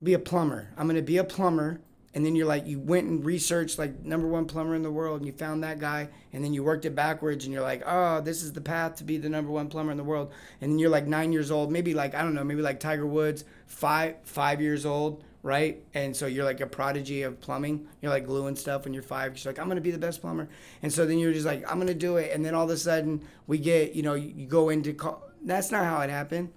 be 0.00 0.14
a 0.14 0.20
plumber. 0.20 0.70
I'm 0.76 0.86
gonna 0.86 1.02
be 1.02 1.16
a 1.16 1.24
plumber. 1.24 1.80
And 2.14 2.24
then 2.24 2.36
you're 2.36 2.46
like, 2.46 2.64
you 2.64 2.78
went 2.78 3.08
and 3.08 3.24
researched 3.24 3.76
like 3.76 4.04
number 4.04 4.28
one 4.28 4.44
plumber 4.44 4.76
in 4.76 4.82
the 4.82 4.90
world, 4.92 5.18
and 5.18 5.26
you 5.26 5.32
found 5.32 5.64
that 5.64 5.80
guy, 5.80 6.08
and 6.32 6.44
then 6.44 6.54
you 6.54 6.62
worked 6.62 6.84
it 6.84 6.94
backwards, 6.94 7.44
and 7.44 7.52
you're 7.52 7.64
like, 7.64 7.82
oh, 7.84 8.20
this 8.20 8.44
is 8.44 8.52
the 8.52 8.60
path 8.60 8.94
to 8.96 9.04
be 9.04 9.18
the 9.18 9.28
number 9.28 9.50
one 9.50 9.66
plumber 9.66 9.90
in 9.90 9.98
the 9.98 10.04
world. 10.04 10.30
And 10.60 10.70
then 10.70 10.78
you're 10.78 10.88
like 10.88 11.08
nine 11.08 11.32
years 11.32 11.50
old, 11.50 11.72
maybe 11.72 11.92
like 11.92 12.14
I 12.14 12.22
don't 12.22 12.34
know, 12.34 12.44
maybe 12.44 12.62
like 12.62 12.78
Tiger 12.78 13.04
Woods, 13.04 13.44
five 13.66 14.14
five 14.22 14.60
years 14.60 14.86
old, 14.86 15.24
right? 15.46 15.80
And 15.94 16.14
so 16.14 16.26
you're 16.26 16.44
like 16.44 16.60
a 16.60 16.66
prodigy 16.66 17.22
of 17.22 17.40
plumbing. 17.40 17.86
You're 18.02 18.10
like 18.10 18.26
gluing 18.26 18.56
stuff 18.56 18.84
when 18.84 18.92
you're 18.92 19.02
five. 19.04 19.38
You're 19.42 19.52
like, 19.52 19.60
I'm 19.60 19.68
gonna 19.68 19.80
be 19.80 19.92
the 19.92 19.98
best 19.98 20.20
plumber. 20.20 20.48
And 20.82 20.92
so 20.92 21.06
then 21.06 21.18
you're 21.18 21.32
just 21.32 21.46
like, 21.46 21.64
I'm 21.70 21.78
gonna 21.78 21.94
do 21.94 22.16
it. 22.16 22.32
And 22.34 22.44
then 22.44 22.52
all 22.52 22.64
of 22.64 22.70
a 22.70 22.76
sudden 22.76 23.22
we 23.46 23.58
get, 23.58 23.94
you 23.94 24.02
know, 24.02 24.14
you, 24.14 24.46
go 24.46 24.70
into. 24.70 24.92
Co- 24.92 25.22
That's 25.44 25.70
not 25.70 25.84
how 25.84 26.00
it 26.00 26.10
happened. 26.10 26.52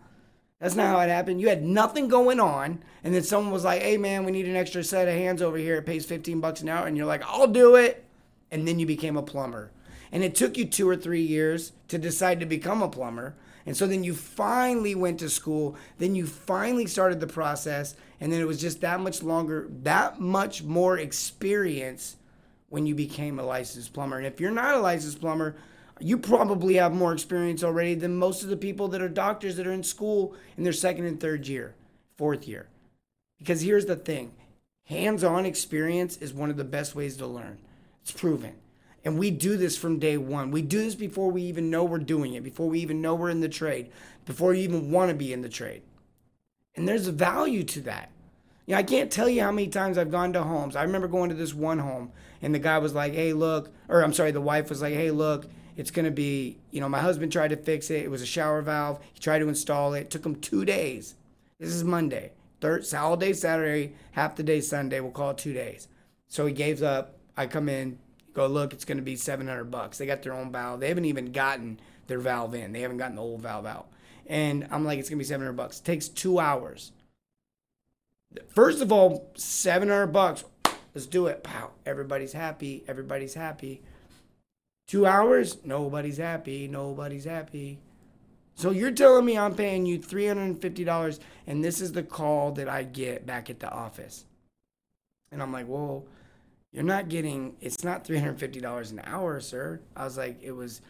That's 0.60 0.76
not 0.76 0.88
how 0.88 1.00
it 1.02 1.10
happened. 1.10 1.40
You 1.40 1.50
had 1.50 1.64
nothing 1.64 2.08
going 2.08 2.40
on, 2.40 2.84
and 3.04 3.14
then 3.14 3.24
someone 3.24 3.54
was 3.54 3.64
like, 3.64 3.82
"Hey, 3.82 3.96
man, 3.96 4.26
we 4.26 4.32
need 4.34 4.48
an 4.48 4.58
extra 4.58 4.84
set 4.84 5.08
of 5.08 5.14
hands 5.14 5.42
over 5.42 5.56
here. 5.58 5.76
It 5.78 5.86
pays 5.86 6.06
15 6.06 6.42
bucks 6.42 6.62
an 6.62 6.68
hour," 6.68 6.86
and 6.86 6.98
you're 6.98 7.06
like, 7.06 7.24
"I'll 7.26 7.48
do 7.48 7.76
it." 7.76 8.04
And 8.52 8.68
then 8.68 8.78
you 8.80 8.86
became 8.86 9.16
a 9.16 9.22
plumber, 9.24 9.72
and 10.12 10.22
it 10.24 10.36
took 10.36 10.58
you 10.58 10.66
two 10.66 10.90
or 10.90 10.98
three 10.98 11.22
years 11.22 11.72
to 11.90 11.98
decide 11.98 12.40
to 12.42 12.46
become 12.46 12.82
a 12.82 12.90
plumber. 12.90 13.36
And 13.66 13.78
so 13.78 13.86
then 13.86 14.04
you 14.04 14.16
finally 14.16 14.96
went 14.96 15.20
to 15.20 15.30
school. 15.30 15.76
Then 16.00 16.16
you 16.16 16.26
finally 16.26 16.88
started 16.88 17.20
the 17.20 17.28
process, 17.28 17.96
and 18.20 18.32
then 18.32 18.42
it 18.42 18.48
was 18.48 18.60
just 18.60 18.82
that 18.82 19.00
much 19.00 19.24
longer, 19.24 19.68
that 19.84 20.20
much 20.20 20.64
more 20.64 20.98
experience 20.98 22.18
when 22.70 22.86
you 22.86 22.94
became 22.94 23.40
a 23.40 23.44
licensed 23.44 23.94
plumber. 23.94 24.18
And 24.18 24.28
if 24.28 24.40
you're 24.40 24.52
not 24.52 24.76
a 24.76 24.80
licensed 24.80 25.22
plumber, 25.22 25.56
you 26.00 26.18
probably 26.18 26.76
have 26.76 26.94
more 26.94 27.14
experience 27.14 27.64
already 27.64 27.96
than 27.96 28.16
most 28.16 28.44
of 28.44 28.50
the 28.50 28.58
people 28.58 28.88
that 28.90 29.02
are 29.02 29.10
doctors 29.10 29.56
that 29.58 29.68
are 29.68 29.74
in 29.74 29.84
school 29.84 30.36
in 30.58 30.64
their 30.64 30.74
second 30.74 31.06
and 31.06 31.20
third 31.20 31.48
year, 31.48 31.76
fourth 32.18 32.48
year. 32.48 32.68
Because 33.38 33.62
here's 33.62 33.86
the 33.86 33.96
thing 33.96 34.34
hands 34.86 35.24
on 35.24 35.46
experience 35.46 36.18
is 36.18 36.34
one 36.34 36.50
of 36.50 36.58
the 36.58 36.64
best 36.64 36.96
ways 36.96 37.18
to 37.18 37.28
learn. 37.28 37.60
It's 38.02 38.12
proven. 38.12 38.56
And 39.06 39.18
we 39.18 39.32
do 39.32 39.56
this 39.56 39.78
from 39.78 40.00
day 40.00 40.18
one. 40.18 40.52
We 40.52 40.62
do 40.62 40.80
this 40.80 40.96
before 40.96 41.32
we 41.32 41.44
even 41.44 41.70
know 41.70 41.84
we're 41.86 42.00
doing 42.00 42.34
it, 42.34 42.44
before 42.44 42.68
we 42.68 42.80
even 42.80 43.02
know 43.02 43.16
we're 43.16 43.30
in 43.30 43.40
the 43.40 43.48
trade, 43.48 43.92
before 44.26 44.54
you 44.54 44.64
even 44.64 44.92
want 44.92 45.10
to 45.10 45.16
be 45.16 45.32
in 45.32 45.42
the 45.42 45.50
trade. 45.50 45.84
And 46.80 46.88
there's 46.88 47.08
a 47.08 47.12
value 47.12 47.64
to 47.64 47.82
that. 47.82 48.10
You 48.66 48.72
know, 48.72 48.80
I 48.80 48.84
can't 48.84 49.12
tell 49.12 49.28
you 49.28 49.42
how 49.42 49.52
many 49.52 49.68
times 49.68 49.98
I've 49.98 50.12
gone 50.12 50.32
to 50.32 50.44
homes. 50.44 50.78
I 50.78 50.84
remember 50.84 51.10
going 51.10 51.30
to 51.30 51.36
this 51.36 51.54
one 51.54 51.80
home, 51.80 52.14
and 52.42 52.56
the 52.56 52.60
guy 52.60 52.78
was 52.78 52.94
like, 52.94 53.14
hey, 53.14 53.34
look, 53.34 53.70
or 53.90 54.02
I'm 54.02 54.14
sorry, 54.14 54.32
the 54.32 54.40
wife 54.40 54.70
was 54.70 54.82
like, 54.82 54.94
hey, 54.94 55.12
look, 55.12 55.46
it's 55.76 55.92
going 55.92 56.06
to 56.06 56.12
be, 56.12 56.58
you 56.72 56.80
know, 56.80 56.88
my 56.88 57.02
husband 57.02 57.34
tried 57.34 57.50
to 57.50 57.58
fix 57.58 57.90
it. 57.90 58.04
It 58.04 58.10
was 58.10 58.22
a 58.22 58.26
shower 58.26 58.62
valve. 58.62 59.02
He 59.14 59.20
tried 59.20 59.40
to 59.40 59.50
install 59.50 59.94
it. 59.94 60.02
It 60.04 60.10
took 60.10 60.26
him 60.26 60.36
two 60.36 60.64
days. 60.64 61.16
This 61.60 61.74
is 61.74 61.84
Monday. 61.84 62.32
Third, 62.62 62.86
all 62.94 63.18
day 63.18 63.34
Saturday, 63.34 63.94
half 64.12 64.38
the 64.38 64.44
day 64.44 64.62
Sunday. 64.62 65.02
We'll 65.02 65.12
call 65.12 65.32
it 65.32 65.38
two 65.38 65.54
days. 65.54 65.90
So 66.30 66.46
he 66.46 66.54
gave 66.54 66.82
up. 66.82 67.18
I 67.36 67.48
come 67.48 67.68
in, 67.68 68.00
go 68.34 68.48
look. 68.48 68.72
It's 68.72 68.86
going 68.86 69.00
to 69.00 69.04
be 69.04 69.18
700 69.18 69.66
bucks. 69.66 69.98
They 69.98 70.06
got 70.06 70.24
their 70.24 70.34
own 70.34 70.50
valve. 70.54 70.80
They 70.80 70.88
haven't 70.88 71.06
even 71.06 71.34
gotten 71.34 71.78
their 72.08 72.20
valve 72.20 72.56
in. 72.56 72.72
They 72.72 72.82
haven't 72.82 73.00
gotten 73.00 73.18
the 73.18 73.22
old 73.22 73.42
valve 73.42 73.66
out. 73.66 73.90
And 74.30 74.68
I'm 74.72 74.86
like, 74.86 75.00
it's 75.00 75.10
to 75.10 75.16
be 75.16 75.24
700 75.24 75.54
bucks. 75.54 75.80
It 75.80 75.86
takes 75.86 76.08
two 76.08 76.40
hours. 76.40 76.94
First 78.48 78.82
of 78.82 78.92
all, 78.92 79.32
700 79.36 80.08
bucks. 80.08 80.46
Let's 80.94 81.08
do 81.08 81.28
it. 81.28 81.44
Pow. 81.44 81.72
Everybody's 81.86 82.34
happy. 82.34 82.84
Everybody's 82.88 83.34
happy. 83.34 83.82
Two 84.88 85.06
hours, 85.06 85.58
nobody's 85.64 86.18
happy. 86.18 86.68
Nobody's 86.68 87.26
happy. 87.26 87.80
So 88.56 88.72
you're 88.72 88.92
telling 88.92 89.24
me 89.24 89.38
I'm 89.38 89.56
paying 89.56 89.86
you 89.86 90.00
$350 90.00 91.20
and 91.48 91.64
this 91.64 91.80
is 91.80 91.92
the 91.92 92.04
call 92.04 92.52
that 92.54 92.68
I 92.68 92.84
get 92.84 93.26
back 93.26 93.50
at 93.50 93.60
the 93.60 93.70
office. 93.70 94.26
And 95.32 95.42
I'm 95.42 95.54
like, 95.54 95.68
well, 95.68 96.06
you're 96.72 96.84
not 96.84 97.08
getting, 97.08 97.56
it's 97.62 97.84
not 97.84 98.04
$350 98.04 98.92
an 98.92 99.02
hour, 99.06 99.40
sir. 99.40 99.80
I 99.96 100.04
was 100.04 100.18
like, 100.18 100.40
it 100.42 100.52
was, 100.52 100.82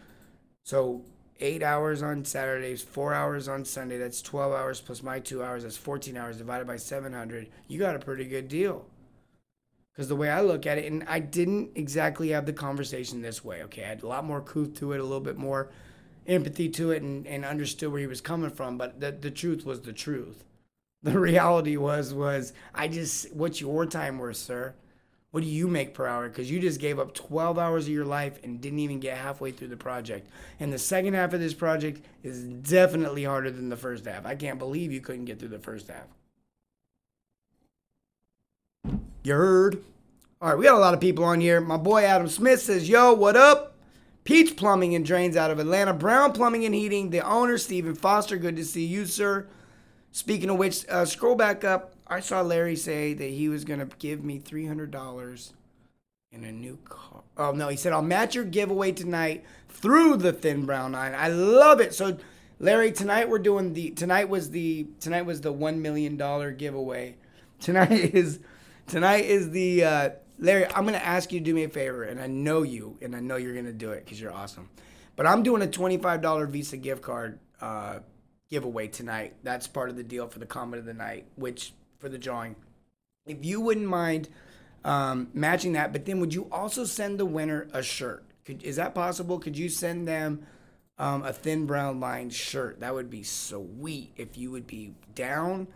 so 0.64 1.04
eight 1.40 1.64
hours 1.64 2.04
on 2.04 2.26
Saturdays, 2.26 2.82
four 2.82 3.14
hours 3.14 3.48
on 3.48 3.66
Sunday. 3.66 3.98
That's 3.98 4.22
12 4.22 4.54
hours 4.54 4.82
plus 4.82 5.04
my 5.04 5.20
two 5.20 5.44
hours. 5.44 5.64
That's 5.64 5.78
14 5.78 6.18
hours 6.18 6.38
divided 6.38 6.68
by 6.68 6.78
700. 6.78 7.50
You 7.68 7.80
got 7.80 7.96
a 7.96 8.00
pretty 8.00 8.26
good 8.26 8.48
deal. 8.48 8.86
Because 9.92 10.08
the 10.08 10.16
way 10.16 10.30
I 10.30 10.42
look 10.42 10.66
at 10.66 10.78
it, 10.78 10.92
and 10.92 11.04
I 11.08 11.20
didn't 11.20 11.72
exactly 11.76 12.30
have 12.30 12.46
the 12.46 12.54
conversation 12.54 13.22
this 13.22 13.44
way, 13.44 13.64
okay? 13.64 13.84
I 13.84 13.88
had 13.90 14.04
a 14.04 14.08
lot 14.08 14.24
more 14.24 14.42
couth 14.42 14.76
to 14.80 14.94
it, 14.94 15.00
a 15.00 15.04
little 15.04 15.20
bit 15.20 15.38
more 15.38 15.72
empathy 16.28 16.70
to 16.70 16.92
it, 16.92 17.02
and, 17.02 17.28
and 17.28 17.44
understood 17.44 17.92
where 17.92 18.02
he 18.02 18.08
was 18.08 18.22
coming 18.22 18.50
from. 18.50 18.78
But 18.78 19.00
the, 19.00 19.12
the 19.12 19.32
truth 19.32 19.66
was 19.66 19.82
the 19.82 19.94
truth. 19.94 20.46
The 21.04 21.20
reality 21.20 21.76
was, 21.76 22.14
was 22.14 22.54
I 22.74 22.88
just, 22.88 23.34
what's 23.34 23.60
your 23.60 23.86
time 23.86 24.20
worth, 24.20 24.38
sir? 24.38 24.74
What 25.32 25.42
do 25.42 25.48
you 25.48 25.68
make 25.68 25.94
per 25.94 26.08
hour? 26.08 26.28
Because 26.28 26.50
you 26.50 26.60
just 26.60 26.80
gave 26.80 26.98
up 26.98 27.14
12 27.14 27.60
hours 27.60 27.86
of 27.86 27.94
your 27.94 28.06
life 28.06 28.40
and 28.44 28.60
didn't 28.60 28.80
even 28.80 29.00
get 29.00 29.18
halfway 29.18 29.52
through 29.52 29.68
the 29.68 29.78
project. 29.78 30.28
And 30.60 30.74
the 30.74 30.80
second 30.80 31.14
half 31.14 31.34
of 31.34 31.40
this 31.40 31.54
project 31.54 32.04
is 32.24 32.44
definitely 32.44 33.26
harder 33.26 33.52
than 33.52 33.70
the 33.70 33.78
first 33.78 34.06
half. 34.06 34.26
I 34.26 34.36
can't 34.36 34.58
believe 34.58 34.92
you 34.92 35.02
couldn't 35.02 35.26
get 35.26 35.38
through 35.38 35.50
the 35.50 35.60
first 35.60 35.88
half. 35.88 36.08
You 39.24 39.34
heard? 39.36 39.84
All 40.42 40.50
right, 40.50 40.58
we 40.58 40.64
got 40.64 40.76
a 40.76 40.80
lot 40.80 40.94
of 40.94 41.02
people 41.02 41.26
on 41.26 41.42
here. 41.42 41.62
My 41.62 41.78
boy 41.78 42.06
Adam 42.06 42.28
Smith 42.28 42.62
says, 42.62 42.90
Yo, 42.90 43.14
what 43.14 43.36
up? 43.36 43.76
Peach 44.24 44.56
Plumbing 44.56 44.96
and 44.96 45.06
Drains 45.06 45.36
out 45.36 45.52
of 45.52 45.60
Atlanta. 45.60 45.94
Brown 45.94 46.34
Plumbing 46.34 46.66
and 46.66 46.74
Heating. 46.74 47.10
The 47.10 47.20
owner, 47.22 47.58
Stephen 47.58 47.96
Foster. 47.96 48.38
Good 48.38 48.56
to 48.56 48.66
see 48.66 48.86
you, 48.86 49.06
sir. 49.06 49.48
Speaking 50.12 50.50
of 50.50 50.58
which, 50.58 50.88
uh, 50.90 51.06
scroll 51.06 51.36
back 51.36 51.64
up. 51.64 51.94
I 52.08 52.20
saw 52.20 52.42
Larry 52.42 52.76
say 52.76 53.14
that 53.14 53.30
he 53.30 53.50
was 53.50 53.64
going 53.64 53.80
to 53.80 53.90
give 53.98 54.24
me 54.24 54.40
$300 54.40 55.52
in 56.32 56.44
a 56.44 56.52
new 56.52 56.78
car. 56.86 57.22
Oh, 57.38 57.52
no, 57.52 57.68
he 57.70 57.78
said, 57.78 57.94
I'll 57.94 58.02
match 58.02 58.36
your 58.36 58.44
giveaway 58.44 58.92
tonight 58.92 59.46
through 59.70 60.18
the 60.18 60.34
Thin 60.34 60.66
Brown 60.66 60.94
Line. 60.94 61.14
I 61.16 61.28
love 61.30 61.80
it. 61.80 61.94
So, 61.94 62.18
Larry, 62.60 62.92
tonight 62.92 63.30
we're 63.30 63.40
doing 63.40 63.74
the, 63.74 63.92
tonight 63.92 64.30
was 64.30 64.50
the, 64.50 64.88
tonight 65.00 65.24
was 65.24 65.42
the 65.42 65.54
$1 65.54 65.78
million 65.78 66.18
giveaway. 66.58 67.16
Tonight 67.60 67.92
is, 68.16 68.40
tonight 68.88 69.26
is 69.26 69.52
the, 69.52 69.84
uh, 69.84 70.10
Larry, 70.40 70.66
I'm 70.68 70.86
to 70.88 71.06
ask 71.06 71.32
you 71.32 71.40
to 71.40 71.46
do 71.46 71.54
me 71.54 71.64
a 71.64 71.70
favor, 71.70 72.04
and 72.04 72.20
I 72.20 72.28
know 72.28 72.64
you, 72.64 72.98
and 73.02 73.16
I 73.16 73.20
know 73.20 73.36
you're 73.36 73.54
to 73.66 73.74
do 73.74 73.92
it 73.92 74.06
because 74.06 74.20
you're 74.20 74.34
awesome. 74.34 74.70
But 75.16 75.28
I'm 75.28 75.44
doing 75.44 75.62
a 75.62 75.68
$25 75.68 76.50
Visa 76.50 76.78
gift 76.78 77.02
card 77.02 77.40
uh, 77.62 78.00
giveaway 78.50 78.88
tonight. 78.88 79.36
That's 79.44 79.68
part 79.68 79.90
of 79.90 79.96
the 79.96 80.04
deal 80.04 80.28
for 80.28 80.40
the 80.40 80.46
comment 80.46 80.80
of 80.80 80.86
the 80.86 80.94
night, 80.94 81.26
which 81.36 81.74
for 82.00 82.10
the 82.10 82.18
drawing. 82.18 82.56
If 83.26 83.46
you 83.46 83.62
wouldn't 83.62 83.88
mind 83.88 84.30
um, 84.84 85.30
matching 85.34 85.74
that, 85.74 85.92
but 85.92 86.06
then 86.06 86.20
would 86.20 86.34
you 86.34 86.48
also 86.52 86.84
send 86.86 87.20
the 87.20 87.26
winner 87.26 87.68
a 87.74 87.84
shirt? 87.84 88.24
Could, 88.46 88.64
is 88.64 88.78
that 88.78 88.96
possible? 88.96 89.40
Could 89.40 89.58
you 89.58 89.70
send 89.70 90.08
them 90.08 90.46
um, 90.98 91.24
a 91.24 91.34
thin 91.34 91.66
brown 91.66 92.00
line 92.00 92.30
shirt? 92.30 92.80
That 92.80 92.94
would 92.94 93.10
be 93.10 93.24
sweet 93.24 94.14
if 94.18 94.38
you 94.38 94.52
would 94.52 94.66
be 94.66 94.94
down 95.14 95.68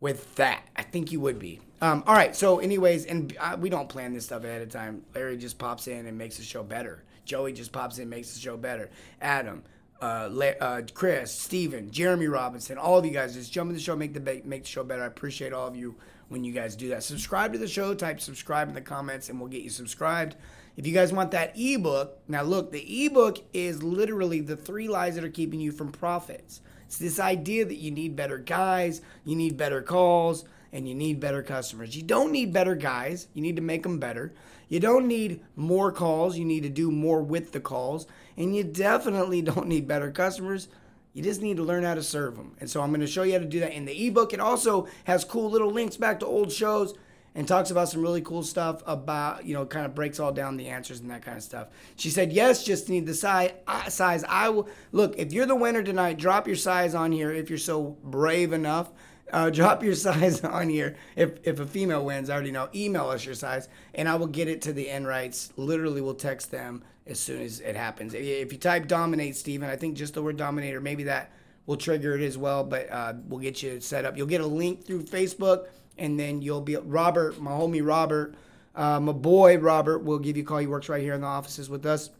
with 0.00 0.34
that. 0.34 0.62
I 0.76 0.82
think 0.82 1.12
you 1.12 1.20
would 1.20 1.38
be. 1.38 1.60
Um, 1.80 2.04
all 2.06 2.14
right. 2.14 2.36
So, 2.36 2.58
anyways, 2.58 3.06
and 3.06 3.34
uh, 3.40 3.56
we 3.58 3.70
don't 3.70 3.88
plan 3.88 4.12
this 4.12 4.26
stuff 4.26 4.44
ahead 4.44 4.62
of 4.62 4.68
time. 4.68 5.02
Larry 5.14 5.36
just 5.36 5.58
pops 5.58 5.88
in 5.88 6.06
and 6.06 6.18
makes 6.18 6.36
the 6.36 6.42
show 6.42 6.62
better. 6.62 7.02
Joey 7.24 7.52
just 7.52 7.72
pops 7.72 7.96
in 7.98 8.02
and 8.02 8.10
makes 8.10 8.34
the 8.34 8.40
show 8.40 8.56
better. 8.56 8.90
Adam, 9.20 9.62
uh, 10.00 10.28
uh, 10.60 10.82
Chris, 10.94 11.32
Steven, 11.32 11.90
Jeremy 11.90 12.26
Robinson, 12.26 12.78
all 12.78 12.98
of 12.98 13.04
you 13.04 13.12
guys 13.12 13.34
just 13.34 13.52
jump 13.52 13.70
in 13.70 13.74
the 13.74 13.82
show, 13.82 13.96
make 13.96 14.14
the 14.14 14.20
ba- 14.20 14.42
make 14.44 14.62
the 14.62 14.68
show 14.68 14.84
better. 14.84 15.02
I 15.02 15.06
appreciate 15.06 15.52
all 15.52 15.66
of 15.66 15.76
you 15.76 15.94
when 16.28 16.44
you 16.44 16.52
guys 16.52 16.76
do 16.76 16.88
that. 16.90 17.02
Subscribe 17.02 17.52
to 17.52 17.58
the 17.58 17.68
show. 17.68 17.94
Type 17.94 18.20
subscribe 18.20 18.68
in 18.68 18.74
the 18.74 18.80
comments, 18.80 19.28
and 19.28 19.40
we'll 19.40 19.48
get 19.48 19.62
you 19.62 19.70
subscribed. 19.70 20.36
If 20.76 20.86
you 20.86 20.92
guys 20.92 21.12
want 21.12 21.30
that 21.30 21.54
ebook, 21.56 22.18
now 22.28 22.42
look, 22.42 22.70
the 22.70 23.06
ebook 23.06 23.38
is 23.54 23.82
literally 23.82 24.40
the 24.40 24.56
three 24.56 24.88
lies 24.88 25.14
that 25.14 25.24
are 25.24 25.30
keeping 25.30 25.60
you 25.60 25.72
from 25.72 25.90
profits. 25.90 26.60
It's 26.84 26.98
this 26.98 27.18
idea 27.18 27.64
that 27.64 27.76
you 27.76 27.90
need 27.90 28.14
better 28.14 28.38
guys, 28.38 29.00
you 29.24 29.34
need 29.34 29.56
better 29.56 29.80
calls, 29.80 30.44
and 30.72 30.86
you 30.86 30.94
need 30.94 31.18
better 31.18 31.42
customers. 31.42 31.96
You 31.96 32.02
don't 32.02 32.30
need 32.30 32.52
better 32.52 32.74
guys, 32.74 33.28
you 33.32 33.40
need 33.40 33.56
to 33.56 33.62
make 33.62 33.82
them 33.82 33.98
better. 33.98 34.34
You 34.68 34.80
don't 34.80 35.06
need 35.06 35.40
more 35.54 35.90
calls, 35.92 36.36
you 36.36 36.44
need 36.44 36.64
to 36.64 36.68
do 36.68 36.90
more 36.90 37.22
with 37.22 37.52
the 37.52 37.60
calls. 37.60 38.06
And 38.36 38.54
you 38.54 38.64
definitely 38.64 39.42
don't 39.50 39.68
need 39.68 39.86
better 39.88 40.10
customers. 40.10 40.68
You 41.12 41.22
just 41.22 41.40
need 41.40 41.56
to 41.56 41.62
learn 41.62 41.84
how 41.84 41.94
to 41.94 42.02
serve 42.02 42.36
them. 42.36 42.54
And 42.60 42.68
so 42.68 42.82
I'm 42.82 42.90
going 42.90 43.00
to 43.00 43.06
show 43.06 43.22
you 43.22 43.32
how 43.32 43.38
to 43.38 43.46
do 43.46 43.60
that 43.60 43.72
in 43.72 43.86
the 43.86 44.06
ebook. 44.06 44.34
It 44.34 44.40
also 44.40 44.86
has 45.04 45.24
cool 45.24 45.50
little 45.50 45.70
links 45.70 45.96
back 45.96 46.20
to 46.20 46.26
old 46.26 46.52
shows. 46.52 46.94
and 47.34 47.46
talks 47.46 47.70
about 47.70 47.86
some 47.90 48.00
really 48.00 48.22
cool 48.22 48.42
stuff 48.42 48.82
about, 48.86 49.44
you 49.44 49.52
know, 49.52 49.66
kind 49.66 49.84
of 49.84 49.94
breaks 49.94 50.18
all 50.18 50.32
down 50.32 50.56
the 50.56 50.68
answers 50.68 51.00
and 51.00 51.10
that 51.10 51.20
kind 51.22 51.36
of 51.36 51.42
stuff. 51.42 51.68
She 51.94 52.08
said, 52.08 52.32
yes, 52.32 52.64
just 52.64 52.88
need 52.88 53.04
the 53.04 53.12
size. 53.12 53.52
Uh, 53.66 53.90
size. 53.90 54.24
I 54.26 54.48
will, 54.48 54.68
look, 54.90 55.14
if 55.18 55.34
you're 55.34 55.44
the 55.44 55.54
winner 55.54 55.82
tonight, 55.82 56.16
drop 56.16 56.46
your 56.46 56.56
size 56.56 56.94
on 56.94 57.12
here 57.12 57.30
if 57.30 57.50
you're 57.50 57.58
so 57.58 57.98
brave 58.02 58.54
enough. 58.54 58.90
Uh, 59.32 59.50
drop 59.50 59.82
your 59.82 59.94
size 60.06 60.42
on 60.42 60.68
here. 60.68 60.96
If, 61.16 61.46
if 61.46 61.60
a 61.60 61.66
female 61.66 62.04
wins, 62.04 62.30
I 62.30 62.34
already 62.34 62.52
know. 62.52 62.68
Email 62.74 63.08
us 63.08 63.24
your 63.24 63.34
size, 63.34 63.68
and 63.94 64.08
I 64.08 64.14
will 64.16 64.26
get 64.26 64.48
it 64.48 64.62
to 64.62 64.72
the 64.72 64.88
Enrights. 64.88 65.52
Literally, 65.56 66.00
we'll 66.00 66.14
text 66.14 66.50
them 66.50 66.82
as 67.06 67.20
soon 67.20 67.42
as 67.42 67.60
it 67.60 67.76
happens. 67.76 68.14
If 68.14 68.52
you 68.52 68.58
type 68.58 68.88
dominate, 68.88 69.36
Steven, 69.36 69.68
I 69.68 69.76
think 69.76 69.96
just 69.96 70.14
the 70.14 70.22
word 70.22 70.36
dominator, 70.36 70.80
maybe 70.80 71.04
that 71.04 71.30
will 71.66 71.76
trigger 71.76 72.16
it 72.16 72.22
as 72.22 72.38
well, 72.38 72.64
but 72.64 72.90
uh, 72.90 73.14
we'll 73.28 73.40
get 73.40 73.62
you 73.62 73.80
set 73.80 74.04
up. 74.04 74.16
You'll 74.16 74.26
get 74.26 74.40
a 74.40 74.46
link 74.46 74.84
through 74.84 75.02
Facebook 75.04 75.66
and 75.98 76.18
then 76.18 76.42
you'll 76.42 76.60
be 76.60 76.76
Robert, 76.76 77.40
my 77.40 77.50
homie 77.50 77.86
Robert, 77.86 78.34
uh, 78.74 79.00
my 79.00 79.12
boy 79.12 79.58
Robert 79.58 79.98
will 79.98 80.18
give 80.18 80.36
you 80.36 80.42
a 80.42 80.46
call. 80.46 80.58
He 80.58 80.66
works 80.66 80.88
right 80.88 81.02
here 81.02 81.14
in 81.14 81.22
the 81.22 81.26
offices 81.26 81.70
with 81.70 81.86
us. 81.86 82.10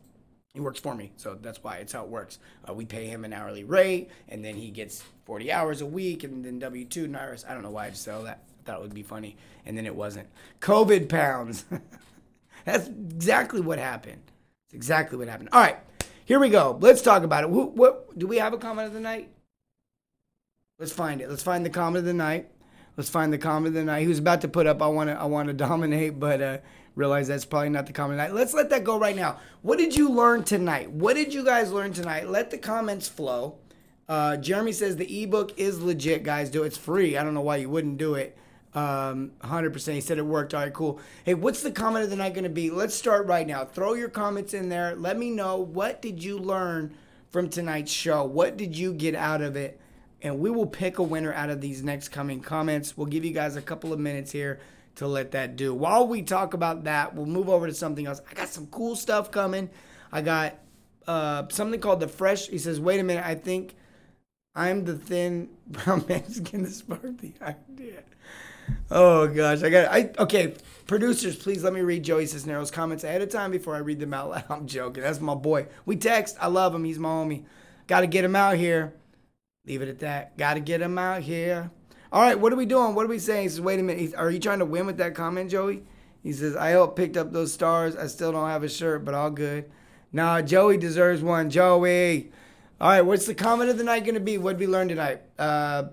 He 0.57 0.63
works 0.63 0.81
for 0.81 0.95
me, 0.95 1.13
so 1.19 1.37
that's 1.39 1.63
why 1.63 1.77
it's 1.77 1.93
how 1.93 2.05
it 2.05 2.09
works. 2.09 2.39
Uh, 2.67 2.73
we 2.73 2.87
pay 2.87 3.09
him 3.09 3.27
an 3.27 3.35
hourly 3.35 3.63
rate, 3.63 4.09
and 4.27 4.43
then 4.43 4.55
he 4.55 4.71
gets 4.71 5.05
40 5.27 5.53
hours 5.53 5.83
a 5.83 5.87
week, 5.87 6.25
and 6.25 6.43
then 6.43 6.59
W 6.61 6.87
two 6.87 7.05
and 7.05 7.15
IRS. 7.15 7.47
I 7.47 7.53
don't 7.53 7.63
know 7.63 7.69
why 7.69 7.89
I 7.89 7.91
just 7.91 8.05
said 8.05 8.25
that. 8.25 8.43
I 8.49 8.63
thought 8.65 8.79
it 8.79 8.83
would 8.83 8.95
be 8.95 9.03
funny, 9.03 9.37
and 9.67 9.77
then 9.77 9.85
it 9.85 9.95
wasn't. 9.95 10.29
COVID 10.63 11.11
pounds. 11.11 11.67
that's 12.65 12.89
exactly 12.89 13.61
what 13.61 13.79
happened. 13.79 14.23
It's 14.69 14.75
exactly 14.75 15.19
what 15.19 15.29
happened. 15.29 15.51
All 15.53 15.61
right, 15.61 15.77
here 16.25 16.41
we 16.41 16.49
go. 16.49 16.79
Let's 16.81 17.03
talk 17.03 17.23
about 17.23 17.45
it. 17.45 17.51
Who, 17.51 17.67
what 17.67 18.19
do 18.19 18.27
we 18.27 18.39
have 18.39 18.55
a 18.55 18.59
comment 18.59 18.89
of 18.89 18.95
the 18.95 19.01
night? 19.01 19.29
Let's 20.79 20.93
find 20.93 21.21
it. 21.21 21.29
Let's 21.29 21.43
find 21.43 21.67
the 21.67 21.71
comment 21.71 21.99
of 21.99 22.05
the 22.07 22.15
night. 22.15 22.49
Let's 22.97 23.11
find 23.11 23.33
the 23.33 23.39
comment 23.39 23.69
of 23.69 23.75
the 23.75 23.85
night. 23.85 24.01
He 24.01 24.09
was 24.09 24.19
about 24.19 24.41
to 24.41 24.49
put 24.49 24.67
up, 24.67 24.81
I 24.81 24.87
want 24.87 25.11
to, 25.11 25.21
I 25.21 25.25
want 25.27 25.49
to 25.49 25.55
dominate, 25.55 26.19
but 26.19 26.41
uh, 26.41 26.59
realize 26.95 27.29
that's 27.29 27.45
probably 27.45 27.69
not 27.69 27.87
the 27.87 27.93
comment 27.93 28.19
of 28.19 28.27
the 28.27 28.33
night. 28.33 28.35
Let's 28.35 28.55
let 28.55 28.71
that 28.71 28.85
go 28.85 28.99
right 28.99 29.15
now. 29.15 29.39
What 29.63 29.79
did 29.79 29.95
you 29.95 30.09
learn 30.09 30.45
tonight? 30.45 30.91
What 30.91 31.15
did 31.15 31.35
you 31.35 31.45
guys 31.45 31.71
learn 31.71 31.93
tonight? 31.93 32.29
Let 32.29 32.51
the 32.51 32.59
comments 32.59 33.09
flow. 33.09 33.59
Uh, 34.09 34.37
Jeremy 34.37 34.73
says 34.73 34.97
the 34.97 35.23
ebook 35.23 35.59
is 35.59 35.81
legit, 35.83 36.23
guys. 36.23 36.49
Do 36.49 36.63
it. 36.63 36.69
it's 36.69 36.79
free. 36.79 37.17
I 37.17 37.25
don't 37.25 37.35
know 37.35 37.41
why 37.43 37.57
you 37.57 37.69
wouldn't 37.69 37.99
do 37.99 38.15
it. 38.15 38.37
Um, 38.75 39.33
100%. 39.43 39.93
He 39.95 40.01
said 40.01 40.19
it 40.19 40.25
worked. 40.25 40.55
All 40.55 40.61
right, 40.61 40.73
cool. 40.73 41.01
Hey, 41.25 41.35
what's 41.35 41.63
the 41.63 41.73
comment 41.73 42.05
of 42.05 42.11
the 42.11 42.17
night 42.17 42.35
going 42.35 42.45
to 42.45 42.51
be? 42.51 42.71
Let's 42.71 42.95
start 42.95 43.27
right 43.27 43.47
now. 43.47 43.65
Throw 43.65 43.95
your 43.95 44.09
comments 44.09 44.55
in 44.55 44.69
there. 44.69 44.95
Let 44.95 45.19
me 45.19 45.31
know 45.31 45.57
what 45.57 46.01
did 46.01 46.23
you 46.23 46.39
learn 46.39 46.95
from 47.31 47.49
tonight's 47.49 47.93
show? 47.93 48.25
What 48.25 48.57
did 48.57 48.77
you 48.77 48.93
get 48.93 49.15
out 49.15 49.43
of 49.43 49.57
it? 49.57 49.81
And 50.23 50.39
we 50.39 50.51
will 50.51 50.67
pick 50.67 50.99
a 50.99 51.03
winner 51.03 51.33
out 51.33 51.51
of 51.51 51.61
these 51.61 51.83
next 51.83 52.09
coming 52.09 52.41
comments. 52.41 52.97
We'll 52.97 53.07
give 53.07 53.25
you 53.25 53.33
guys 53.33 53.57
a 53.57 53.63
couple 53.63 53.93
of 53.93 53.99
minutes 53.99 54.33
here 54.33 54.61
to 54.97 55.07
let 55.07 55.33
that 55.33 55.57
do. 55.57 55.75
While 55.75 56.07
we 56.09 56.23
talk 56.23 56.55
about 56.55 56.85
that, 56.85 57.15
we'll 57.15 57.27
move 57.27 57.49
over 57.49 57.67
to 57.67 57.75
something 57.75 58.07
else. 58.07 58.21
I 58.31 58.35
got 58.35 58.49
some 58.49 58.67
cool 58.69 58.97
stuff 58.97 59.31
coming. 59.31 59.71
I 60.11 60.23
got 60.23 60.55
uh, 61.07 61.45
something 61.51 61.81
called 61.81 62.01
the 62.01 62.09
Fresh. 62.09 62.49
He 62.49 62.59
says, 62.59 62.81
wait 62.81 62.99
a 62.99 63.03
minute, 63.03 63.25
I 63.25 63.35
think 63.35 63.75
I'm 64.55 64.85
the 64.85 64.97
thin 64.97 65.51
brown 65.67 66.01
that 66.09 66.33
sparked 66.33 67.19
the 67.19 67.35
idea. 67.43 68.03
Oh 68.91 69.29
gosh, 69.29 69.63
I 69.63 69.71
got 69.71 69.93
I 69.93 70.11
okay. 70.19 70.55
Producers, 70.87 71.37
please 71.37 71.65
let 71.65 71.73
me 71.73 71.81
read 71.81 72.05
Joey 72.05 72.27
Cisneros' 72.27 72.71
comments 72.71 73.03
ahead 73.03 73.21
of 73.21 73.29
time 73.29 73.51
before 73.51 73.75
I 73.75 73.79
read 73.79 73.99
them 73.99 74.15
out 74.15 74.31
loud. 74.31 74.45
I'm 74.51 74.67
joking. 74.67 75.03
That's 75.03 75.21
my 75.21 75.35
boy. 75.35 75.67
We 75.85 75.97
text. 75.97 76.37
I 76.41 76.47
love 76.47 76.75
him. 76.75 76.85
He's 76.85 76.99
my 76.99 77.09
homie. 77.09 77.45
Got 77.87 78.01
to 78.01 78.07
get 78.07 78.25
him 78.25 78.37
out 78.37 78.57
here. 78.57 78.95
Leave 79.67 79.83
it 79.83 79.89
at 79.89 79.99
that. 80.01 80.39
Got 80.39 80.55
to 80.55 80.61
get 80.61 80.81
him 80.81 80.97
out 80.99 81.23
here. 81.23 81.71
All 82.13 82.23
right, 82.23 82.39
what 82.39 82.53
are 82.53 82.57
we 82.57 82.67
doing? 82.67 82.95
What 82.95 83.05
are 83.05 83.09
we 83.09 83.19
saying? 83.19 83.43
He 83.43 83.49
says, 83.49 83.61
wait 83.61 83.81
a 83.81 83.83
minute. 83.83 84.15
Are 84.17 84.31
you 84.31 84.39
trying 84.39 84.61
to 84.61 84.65
win 84.65 84.87
with 84.87 84.99
that 84.99 85.15
comment, 85.15 85.51
Joey? 85.51 85.83
He 86.23 86.33
says, 86.33 86.57
I 86.57 86.69
helped 86.69 86.97
picked 86.97 87.17
up 87.17 87.33
those 87.33 87.53
stars. 87.53 87.97
I 87.97 88.07
still 88.07 88.33
don't 88.33 88.49
have 88.49 88.63
a 88.63 88.69
shirt, 88.69 89.05
but 89.05 89.15
all 89.15 89.31
good. 89.31 89.71
Nah, 90.13 90.41
Joey 90.41 90.77
deserves 90.77 91.23
one. 91.23 91.51
Joey. 91.51 92.31
All 92.81 92.91
right, 92.91 93.03
what's 93.03 93.27
the 93.27 93.35
comment 93.35 93.71
of 93.71 93.79
the 93.79 93.85
night 93.85 94.05
going 94.05 94.15
to 94.15 94.21
be? 94.21 94.39
What 94.39 94.59
did 94.59 94.61
we 94.61 94.67
learn 94.67 94.89
tonight? 94.89 95.23
Uh, 95.39 95.85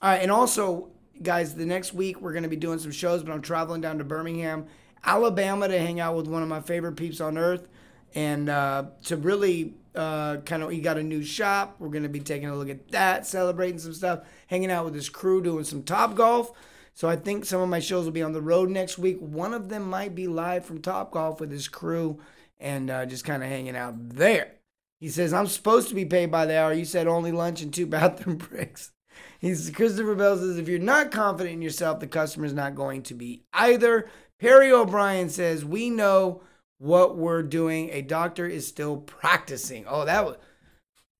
all 0.00 0.10
right, 0.10 0.22
and 0.22 0.30
also, 0.30 0.90
guys, 1.22 1.54
the 1.54 1.66
next 1.66 1.92
week 1.92 2.20
we're 2.20 2.32
going 2.32 2.42
to 2.42 2.48
be 2.48 2.56
doing 2.56 2.78
some 2.78 2.92
shows, 2.92 3.22
but 3.22 3.32
I'm 3.32 3.42
traveling 3.42 3.80
down 3.80 3.98
to 3.98 4.04
Birmingham, 4.04 4.66
Alabama 5.04 5.68
to 5.68 5.78
hang 5.78 6.00
out 6.00 6.16
with 6.16 6.26
one 6.26 6.42
of 6.42 6.48
my 6.48 6.60
favorite 6.60 6.92
peeps 6.92 7.20
on 7.20 7.36
earth 7.36 7.68
and 8.14 8.48
uh, 8.48 8.84
to 9.04 9.16
really 9.16 9.74
uh, 9.94 10.38
kind 10.38 10.62
of 10.62 10.70
he 10.70 10.80
got 10.80 10.98
a 10.98 11.02
new 11.02 11.22
shop. 11.22 11.76
We're 11.78 11.88
gonna 11.88 12.08
be 12.08 12.20
taking 12.20 12.48
a 12.48 12.56
look 12.56 12.70
at 12.70 12.88
that, 12.92 13.26
celebrating 13.26 13.78
some 13.78 13.94
stuff, 13.94 14.20
hanging 14.46 14.70
out 14.70 14.84
with 14.84 14.94
his 14.94 15.08
crew, 15.08 15.42
doing 15.42 15.64
some 15.64 15.82
top 15.82 16.14
golf. 16.14 16.52
So 16.94 17.08
I 17.08 17.16
think 17.16 17.44
some 17.44 17.60
of 17.60 17.68
my 17.68 17.80
shows 17.80 18.04
will 18.04 18.12
be 18.12 18.22
on 18.22 18.32
the 18.32 18.40
road 18.40 18.70
next 18.70 18.98
week. 18.98 19.18
One 19.18 19.52
of 19.52 19.68
them 19.68 19.90
might 19.90 20.14
be 20.14 20.28
live 20.28 20.64
from 20.64 20.80
Top 20.80 21.10
Golf 21.10 21.40
with 21.40 21.50
his 21.50 21.66
crew 21.66 22.20
and 22.60 22.88
uh, 22.88 23.04
just 23.04 23.24
kind 23.24 23.42
of 23.42 23.48
hanging 23.48 23.76
out 23.76 24.10
there. 24.10 24.52
He 25.00 25.08
says, 25.08 25.32
I'm 25.32 25.48
supposed 25.48 25.88
to 25.88 25.94
be 25.94 26.04
paid 26.04 26.30
by 26.30 26.46
the 26.46 26.56
hour. 26.56 26.72
You 26.72 26.84
said 26.84 27.08
only 27.08 27.32
lunch 27.32 27.62
and 27.62 27.74
two 27.74 27.86
bathroom 27.88 28.36
breaks. 28.36 28.92
He 29.40 29.48
He's 29.48 29.70
Christopher 29.70 30.14
Bell 30.14 30.38
says, 30.38 30.56
if 30.56 30.68
you're 30.68 30.78
not 30.78 31.10
confident 31.10 31.54
in 31.54 31.62
yourself, 31.62 31.98
the 31.98 32.06
customer's 32.06 32.54
not 32.54 32.76
going 32.76 33.02
to 33.04 33.14
be 33.14 33.44
either. 33.52 34.08
Perry 34.38 34.72
O'Brien 34.72 35.28
says, 35.28 35.64
we 35.64 35.90
know 35.90 36.42
what 36.78 37.16
we're 37.16 37.42
doing. 37.42 37.90
A 37.92 38.02
doctor 38.02 38.46
is 38.46 38.66
still 38.66 38.98
practicing. 38.98 39.84
Oh, 39.86 40.04
that 40.04 40.24
was 40.24 40.36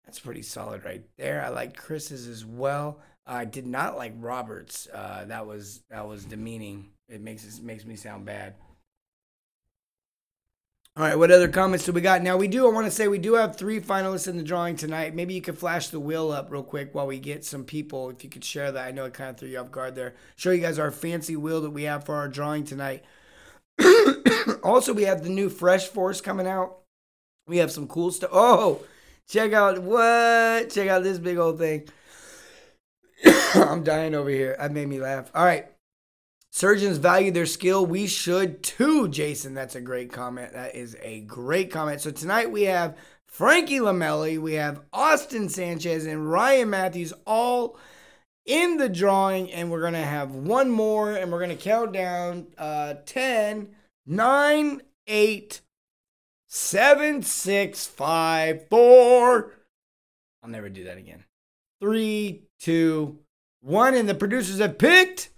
that's 0.05 0.21
pretty 0.21 0.43
solid 0.43 0.85
right 0.85 1.05
there. 1.17 1.45
I 1.45 1.49
like 1.49 1.77
Chris's 1.77 2.27
as 2.27 2.45
well. 2.45 3.01
I 3.27 3.45
did 3.45 3.67
not 3.67 3.97
like 3.97 4.13
Roberts. 4.19 4.87
Uh, 4.93 5.25
that 5.27 5.47
was 5.47 5.83
that 5.91 6.07
was 6.07 6.25
demeaning. 6.25 6.91
It 7.09 7.21
makes 7.21 7.45
it 7.45 7.63
makes 7.65 7.85
me 7.85 7.97
sound 7.97 8.25
bad. 8.25 8.55
All 10.97 11.03
right, 11.03 11.19
what 11.19 11.33
other 11.33 11.49
comments 11.49 11.85
do 11.85 11.93
we 11.93 12.01
got? 12.01 12.23
Now 12.23 12.37
we 12.37 12.47
do. 12.47 12.69
I 12.69 12.73
want 12.73 12.87
to 12.87 12.91
say 12.91 13.09
we 13.09 13.19
do 13.19 13.35
have 13.35 13.57
three 13.57 13.81
finalists 13.81 14.29
in 14.29 14.37
the 14.37 14.45
drawing 14.45 14.77
tonight. 14.77 15.13
Maybe 15.13 15.35
you 15.35 15.41
could 15.41 15.59
flash 15.59 15.89
the 15.89 15.99
wheel 15.99 16.31
up 16.31 16.53
real 16.53 16.63
quick 16.63 16.95
while 16.95 17.09
we 17.09 17.19
get 17.19 17.45
some 17.45 17.65
people. 17.65 18.11
If 18.11 18.23
you 18.23 18.31
could 18.31 18.45
share 18.45 18.71
that, 18.71 18.87
I 18.87 18.93
know 18.93 19.05
it 19.05 19.13
kind 19.13 19.31
of 19.31 19.37
threw 19.37 19.49
you 19.49 19.59
off 19.59 19.73
guard 19.73 19.97
there. 19.97 20.15
Show 20.37 20.53
you 20.53 20.61
guys 20.61 20.79
our 20.79 20.93
fancy 20.93 21.35
wheel 21.35 21.61
that 21.63 21.71
we 21.71 21.83
have 21.83 22.05
for 22.05 22.15
our 22.15 22.29
drawing 22.29 22.63
tonight. 22.63 23.03
also, 24.63 24.93
we 24.93 25.05
have 25.05 25.23
the 25.23 25.31
new 25.31 25.49
Fresh 25.49 25.89
Force 25.89 26.21
coming 26.21 26.47
out. 26.47 26.79
We 27.47 27.59
have 27.59 27.71
some 27.71 27.87
cool 27.87 28.11
stuff. 28.11 28.31
Oh, 28.33 28.81
check 29.29 29.53
out 29.53 29.83
what? 29.83 30.71
Check 30.71 30.89
out 30.89 31.03
this 31.03 31.19
big 31.19 31.39
old 31.39 31.59
thing. 31.59 31.89
I'm 33.55 33.85
dying 33.85 34.15
over 34.15 34.31
here. 34.31 34.57
That 34.59 34.73
made 34.73 34.89
me 34.89 35.01
laugh. 35.01 35.31
All 35.35 35.45
right. 35.45 35.67
Surgeons 36.51 36.99
value 36.99 37.33
their 37.33 37.47
skill. 37.47 37.85
We 37.85 38.07
should 38.07 38.63
too, 38.63 39.09
Jason. 39.09 39.55
That's 39.55 39.75
a 39.75 39.81
great 39.81 40.13
comment. 40.13 40.53
That 40.53 40.77
is 40.77 40.97
a 41.03 41.21
great 41.23 41.71
comment. 41.71 42.01
So 42.01 42.13
tonight 42.13 42.53
we 42.53 42.63
have 42.63 42.97
Frankie 43.27 43.81
Lamelli, 43.81 44.39
we 44.39 44.53
have 44.53 44.83
Austin 44.93 45.49
Sanchez, 45.49 46.07
and 46.07 46.31
Ryan 46.31 46.71
Matthews 46.71 47.13
all 47.27 47.77
in 48.47 48.77
the 48.77 48.89
drawing, 48.89 49.51
and 49.51 49.71
we're 49.71 49.83
gonna 49.83 50.03
have 50.03 50.35
one 50.35 50.71
more, 50.71 51.13
and 51.13 51.33
we're 51.33 51.41
gonna 51.41 51.57
count 51.57 51.93
down 51.93 52.49
uh, 52.59 52.95
10, 53.07 53.69
9, 54.07 54.83
8, 55.07 55.61
7, 56.49 57.23
6, 57.23 57.87
5, 57.87 58.69
4. 58.69 59.53
I'll 60.43 60.51
never 60.51 60.69
do 60.69 60.85
that 60.85 60.99
again. 60.99 61.25
3, 61.81 62.43
2, 62.61 63.19
1. 63.63 63.95
And 63.95 64.09
the 64.09 64.15
producers 64.15 64.59
have 64.59 64.79
picked 64.79 65.31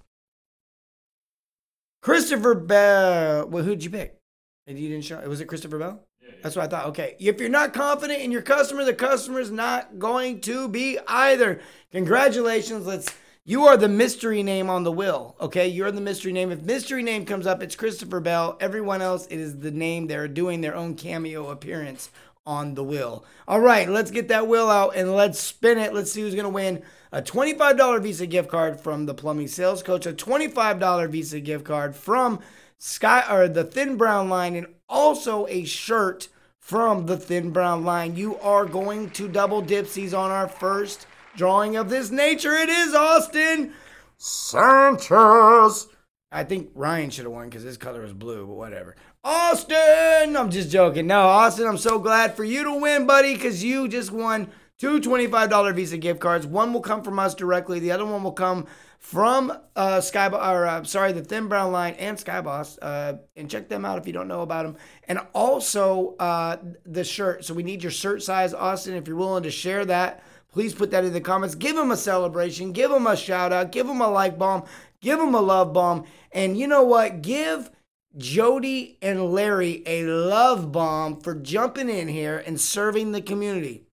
Christopher 2.03 2.55
Bell. 2.55 3.49
Well, 3.49 3.65
who'd 3.65 3.85
you 3.85 3.91
pick? 3.91 4.21
And 4.67 4.79
you 4.79 4.89
didn't 4.89 5.05
show. 5.05 5.21
Was 5.29 5.41
it 5.41 5.47
Christopher 5.47 5.79
Bell? 5.79 6.06
That's 6.43 6.55
what 6.55 6.65
I 6.65 6.69
thought. 6.69 6.87
Okay. 6.89 7.17
If 7.19 7.41
you're 7.41 7.49
not 7.49 7.75
confident 7.75 8.21
in 8.21 8.31
your 8.31 8.43
customer, 8.43 8.85
the 8.85 8.95
customer's 8.95 9.51
not 9.51 9.99
going 9.99 10.41
to 10.43 10.69
be 10.69 10.99
either. 11.09 11.61
Congratulations. 11.93 12.87
Let's 12.87 13.13
you 13.49 13.67
are 13.67 13.77
the 13.77 13.89
mystery 13.89 14.43
name 14.43 14.69
on 14.69 14.83
the 14.83 14.91
will. 14.91 15.37
Okay, 15.41 15.69
you're 15.69 15.93
the 15.93 16.01
mystery 16.01 16.33
name. 16.33 16.51
If 16.51 16.63
mystery 16.63 17.05
name 17.05 17.25
comes 17.25 17.47
up, 17.47 17.63
it's 17.63 17.77
Christopher 17.77 18.19
Bell. 18.19 18.57
Everyone 18.59 19.01
else, 19.01 19.29
it 19.29 19.39
is 19.39 19.61
the 19.61 19.71
name. 19.71 20.09
They're 20.09 20.27
doing 20.27 20.63
their 20.63 20.75
own 20.75 20.97
cameo 20.97 21.51
appearance 21.51 22.11
on 22.45 22.75
the 22.75 22.83
will. 22.83 23.25
All 23.47 23.61
right, 23.61 23.89
let's 23.89 24.11
get 24.11 24.27
that 24.29 24.49
will 24.49 24.69
out 24.69 24.97
and 24.97 25.15
let's 25.15 25.39
spin 25.39 25.79
it. 25.79 25.95
Let's 25.95 26.11
see 26.11 26.23
who's 26.23 26.35
gonna 26.35 26.49
win 26.49 26.83
a 27.13 27.23
$25 27.23 28.03
Visa 28.03 28.27
gift 28.27 28.49
card 28.49 28.81
from 28.81 29.07
the 29.07 29.15
Plumbing 29.15 29.47
Sales 29.47 29.83
Coach, 29.83 30.07
a 30.07 30.13
$25 30.13 31.09
Visa 31.09 31.39
gift 31.39 31.65
card 31.65 31.95
from 31.95 32.41
Sky 32.79 33.25
or 33.31 33.49
the 33.49 33.65
Thin 33.65 33.97
Brown 33.97 34.29
Line, 34.29 34.57
and 34.57 34.67
also 34.89 35.47
a 35.49 35.65
shirt 35.65 36.29
from 36.59 37.07
the 37.07 37.17
Thin 37.17 37.51
Brown 37.51 37.85
Line. 37.85 38.17
You 38.17 38.37
are 38.39 38.65
going 38.65 39.11
to 39.11 39.29
double 39.29 39.63
dipsies 39.63 40.17
on 40.17 40.31
our 40.31 40.49
first 40.49 41.07
drawing 41.37 41.77
of 41.77 41.91
this 41.91 42.11
nature. 42.11 42.55
It 42.55 42.69
is 42.69 42.95
Austin 42.95 43.73
Sanchez. 44.17 45.89
I 46.33 46.45
think 46.45 46.71
Ryan 46.75 47.11
should 47.11 47.25
have 47.25 47.33
won 47.33 47.49
because 47.49 47.63
his 47.63 47.77
color 47.77 48.05
is 48.05 48.13
blue, 48.13 48.47
but 48.47 48.55
whatever. 48.55 48.97
Austin! 49.23 50.37
I'm 50.37 50.51
just 50.51 50.71
joking. 50.71 51.07
No, 51.07 51.21
Austin, 51.21 51.67
I'm 51.67 51.79
so 51.79 51.99
glad 51.99 52.35
for 52.35 52.45
you 52.45 52.65
to 52.65 52.75
win, 52.75 53.07
buddy, 53.07 53.35
because 53.35 53.63
you 53.63 53.89
just 53.89 54.11
won 54.11 54.49
two 54.79 55.01
$25 55.01 55.75
Visa 55.75 55.97
gift 55.99 56.21
cards. 56.21 56.47
One 56.47 56.73
will 56.73 56.81
come 56.81 57.03
from 57.03 57.19
us 57.19 57.35
directly. 57.35 57.79
The 57.79 57.93
other 57.93 58.05
one 58.05 58.23
will 58.23 58.33
come 58.33 58.67
from 59.07 59.57
uh, 59.77 60.01
Sky, 60.01 60.27
or 60.27 60.67
uh, 60.67 60.83
sorry, 60.83 61.13
the 61.13 61.23
Thin 61.23 61.47
Brown 61.47 61.71
Line 61.71 61.95
and 61.95 62.19
Skyboss. 62.19 62.77
Uh, 62.83 63.19
and 63.37 63.49
check 63.49 63.69
them 63.69 63.85
out 63.85 63.99
if 63.99 64.07
you 64.09 64.13
don't 64.13 64.27
know 64.27 64.43
about 64.43 64.65
them. 64.65 64.77
And 65.07 65.21
also 65.33 66.17
uh, 66.17 66.57
the 66.85 67.05
shirt. 67.05 67.45
So 67.45 67.55
we 67.55 67.63
need 67.63 67.85
your 67.85 67.93
shirt 67.93 68.25
size, 68.25 68.53
Austin. 68.53 68.97
If 68.97 69.07
you're 69.07 69.17
willing 69.17 69.45
to 69.45 69.51
share 69.53 69.85
that, 69.85 70.25
please 70.49 70.75
put 70.75 70.91
that 70.91 71.05
in 71.05 71.13
the 71.13 71.21
comments. 71.21 71.55
Give 71.55 71.77
them 71.77 71.93
a 71.93 71.97
celebration. 71.97 72.73
Give 72.73 72.91
them 72.91 73.07
a 73.07 73.17
shout 73.17 73.53
out. 73.53 73.71
Give 73.71 73.87
them 73.87 74.01
a 74.01 74.11
like 74.11 74.39
bomb. 74.39 74.65
Give 75.01 75.21
them 75.21 75.37
a 75.37 75.41
love 75.41 75.73
bomb. 75.73 76.03
And 76.33 76.59
you 76.59 76.67
know 76.67 76.83
what? 76.83 77.23
Give 77.23 77.71
Jody 78.17 78.99
and 79.01 79.33
Larry 79.33 79.85
a 79.87 80.03
love 80.03 80.73
bomb 80.73 81.21
for 81.21 81.37
jumping 81.37 81.89
in 81.89 82.09
here 82.09 82.43
and 82.45 82.61
serving 82.61 83.13
the 83.13 83.23
community. 83.23 83.85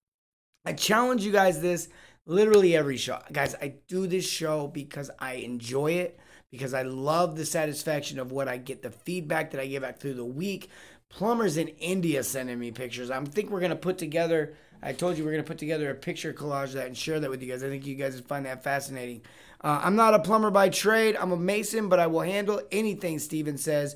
I 0.66 0.74
challenge 0.74 1.24
you 1.24 1.32
guys 1.32 1.62
this 1.62 1.88
literally 2.26 2.76
every 2.76 2.98
show. 2.98 3.20
Guys, 3.32 3.56
I 3.62 3.76
do 3.88 4.08
this 4.08 4.28
show 4.28 4.68
because 4.68 5.10
I 5.20 5.34
enjoy 5.36 5.94
it, 5.94 6.20
because 6.52 6.74
I 6.74 6.84
love 6.84 7.36
the 7.36 7.46
satisfaction 7.46 8.20
of 8.20 8.32
what 8.32 8.48
I 8.48 8.58
get, 8.58 8.82
the 8.82 8.92
feedback 8.92 9.52
that 9.52 9.62
I 9.62 9.68
get 9.68 9.82
back 9.82 10.00
through 10.00 10.16
the 10.16 10.26
week. 10.26 10.70
Plumbers 11.10 11.58
in 11.58 11.68
India 11.68 12.24
sending 12.24 12.58
me 12.58 12.72
pictures. 12.72 13.12
I 13.12 13.24
think 13.24 13.50
we're 13.50 13.60
going 13.60 13.70
to 13.70 13.76
put 13.76 13.98
together, 13.98 14.56
I 14.82 14.94
told 14.94 15.18
you 15.18 15.24
we're 15.24 15.32
going 15.32 15.44
to 15.44 15.48
put 15.48 15.60
together 15.60 15.92
a 15.92 15.96
picture 15.96 16.34
collage 16.34 16.74
that 16.74 16.88
and 16.88 16.98
share 16.98 17.20
that 17.20 17.30
with 17.30 17.42
you 17.42 17.52
guys. 17.52 17.64
I 17.64 17.70
think 17.70 17.86
you 17.86 17.96
guys 17.96 18.16
would 18.16 18.26
find 18.26 18.46
that 18.46 18.64
fascinating. 18.64 19.22
Uh, 19.62 19.80
I'm 19.84 19.96
not 19.96 20.14
a 20.14 20.20
plumber 20.20 20.52
by 20.52 20.70
trade. 20.70 21.16
I'm 21.16 21.32
a 21.32 21.38
mason, 21.38 21.88
but 21.88 22.00
I 22.00 22.08
will 22.08 22.22
handle 22.22 22.62
anything, 22.72 23.20
Steven 23.20 23.58
says. 23.58 23.96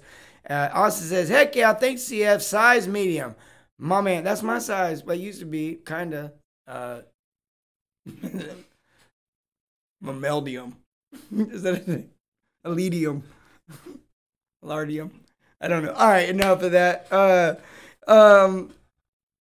Uh, 0.50 0.70
Austin 0.72 1.08
says, 1.08 1.30
heck 1.30 1.56
yeah, 1.56 1.74
thanks, 1.74 2.04
CF. 2.04 2.42
Size 2.42 2.88
medium. 2.88 3.36
My 3.78 4.00
man, 4.00 4.24
that's 4.24 4.44
my 4.44 4.60
size. 4.60 5.02
But 5.02 5.20
used 5.20 5.40
to 5.40 5.46
be, 5.46 5.76
kind 5.76 6.13
of. 6.13 6.32
Uh, 6.68 7.02
Mameldium. 10.04 10.74
Is 11.32 11.63
that 11.63 11.74
a 11.74 11.78
thing? 11.78 12.10
Aledium. 12.63 13.24
Lardium. 14.63 15.12
I 15.60 15.67
don't 15.67 15.84
know. 15.84 15.93
All 15.93 16.08
right, 16.08 16.30
enough 16.30 16.62
of 16.62 16.72
that. 16.74 17.08
Uh, 17.12 17.56
um, 18.08 18.72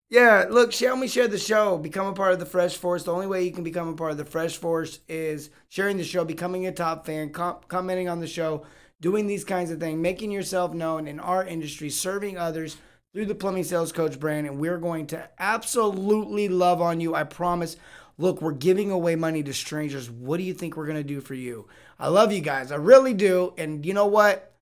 yeah, 0.10 0.46
look, 0.50 0.74
help 0.74 1.00
me 1.00 1.08
share 1.08 1.28
the 1.28 1.38
show. 1.38 1.78
Become 1.78 2.08
a 2.08 2.14
part 2.14 2.34
of 2.34 2.40
the 2.40 2.46
Fresh 2.46 2.78
Force. 2.78 3.04
The 3.04 3.12
only 3.12 3.28
way 3.28 3.44
you 3.44 3.52
can 3.52 3.64
become 3.64 3.90
a 3.90 3.96
part 3.96 4.12
of 4.12 4.18
the 4.18 4.26
Fresh 4.26 4.58
Force 4.58 5.00
is 5.10 5.50
sharing 5.68 5.98
the 5.98 6.04
show, 6.04 6.24
becoming 6.24 6.68
a 6.68 6.72
top 6.72 7.06
fan, 7.06 7.32
com- 7.32 7.58
commenting 7.68 8.08
on 8.08 8.20
the 8.20 8.28
show, 8.28 8.66
doing 9.02 9.28
these 9.28 9.44
kinds 9.44 9.72
of 9.72 9.80
things, 9.80 10.00
making 10.00 10.32
yourself 10.32 10.74
known 10.74 11.08
in 11.08 11.20
our 11.20 11.44
industry, 11.44 11.90
serving 11.90 12.38
others 12.38 12.78
through 13.14 13.26
the 13.26 13.36
Plumbing 13.36 13.64
Sales 13.64 13.92
Coach 13.92 14.20
brand. 14.20 14.48
And 14.48 14.60
we're 14.60 14.78
going 14.78 15.08
to 15.08 15.28
absolutely 15.40 16.50
love 16.50 16.82
on 16.82 17.02
you. 17.02 17.16
I 17.16 17.24
promise. 17.24 17.76
Look, 18.18 18.42
we're 18.42 18.54
giving 18.54 18.92
away 18.92 19.16
money 19.16 19.44
to 19.44 19.54
strangers. 19.54 20.10
What 20.10 20.38
do 20.38 20.44
you 20.44 20.54
think 20.54 20.76
we're 20.76 20.86
going 20.86 20.98
to 20.98 21.04
do 21.04 21.22
for 21.22 21.34
you? 21.34 21.68
I 22.00 22.08
love 22.08 22.32
you 22.32 22.42
guys. 22.42 22.72
I 22.72 22.76
really 22.76 23.14
do. 23.14 23.54
And 23.58 23.86
you 23.86 23.94
know 23.94 24.08
what? 24.08 24.54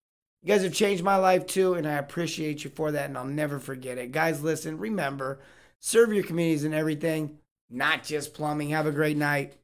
You 0.41 0.47
guys 0.47 0.63
have 0.63 0.73
changed 0.73 1.03
my 1.03 1.15
life 1.15 1.45
too, 1.45 1.75
and 1.75 1.87
I 1.87 1.93
appreciate 1.93 2.63
you 2.63 2.69
for 2.69 2.91
that, 2.91 3.05
and 3.05 3.17
I'll 3.17 3.25
never 3.25 3.59
forget 3.59 3.97
it. 3.97 4.11
Guys, 4.11 4.43
listen, 4.43 4.77
remember, 4.77 5.39
serve 5.79 6.11
your 6.11 6.23
communities 6.23 6.65
and 6.65 6.73
everything, 6.73 7.37
not 7.69 8.03
just 8.03 8.33
plumbing. 8.33 8.71
Have 8.71 8.85
a 8.85 8.91
great 8.91 9.15
night. 9.15 9.55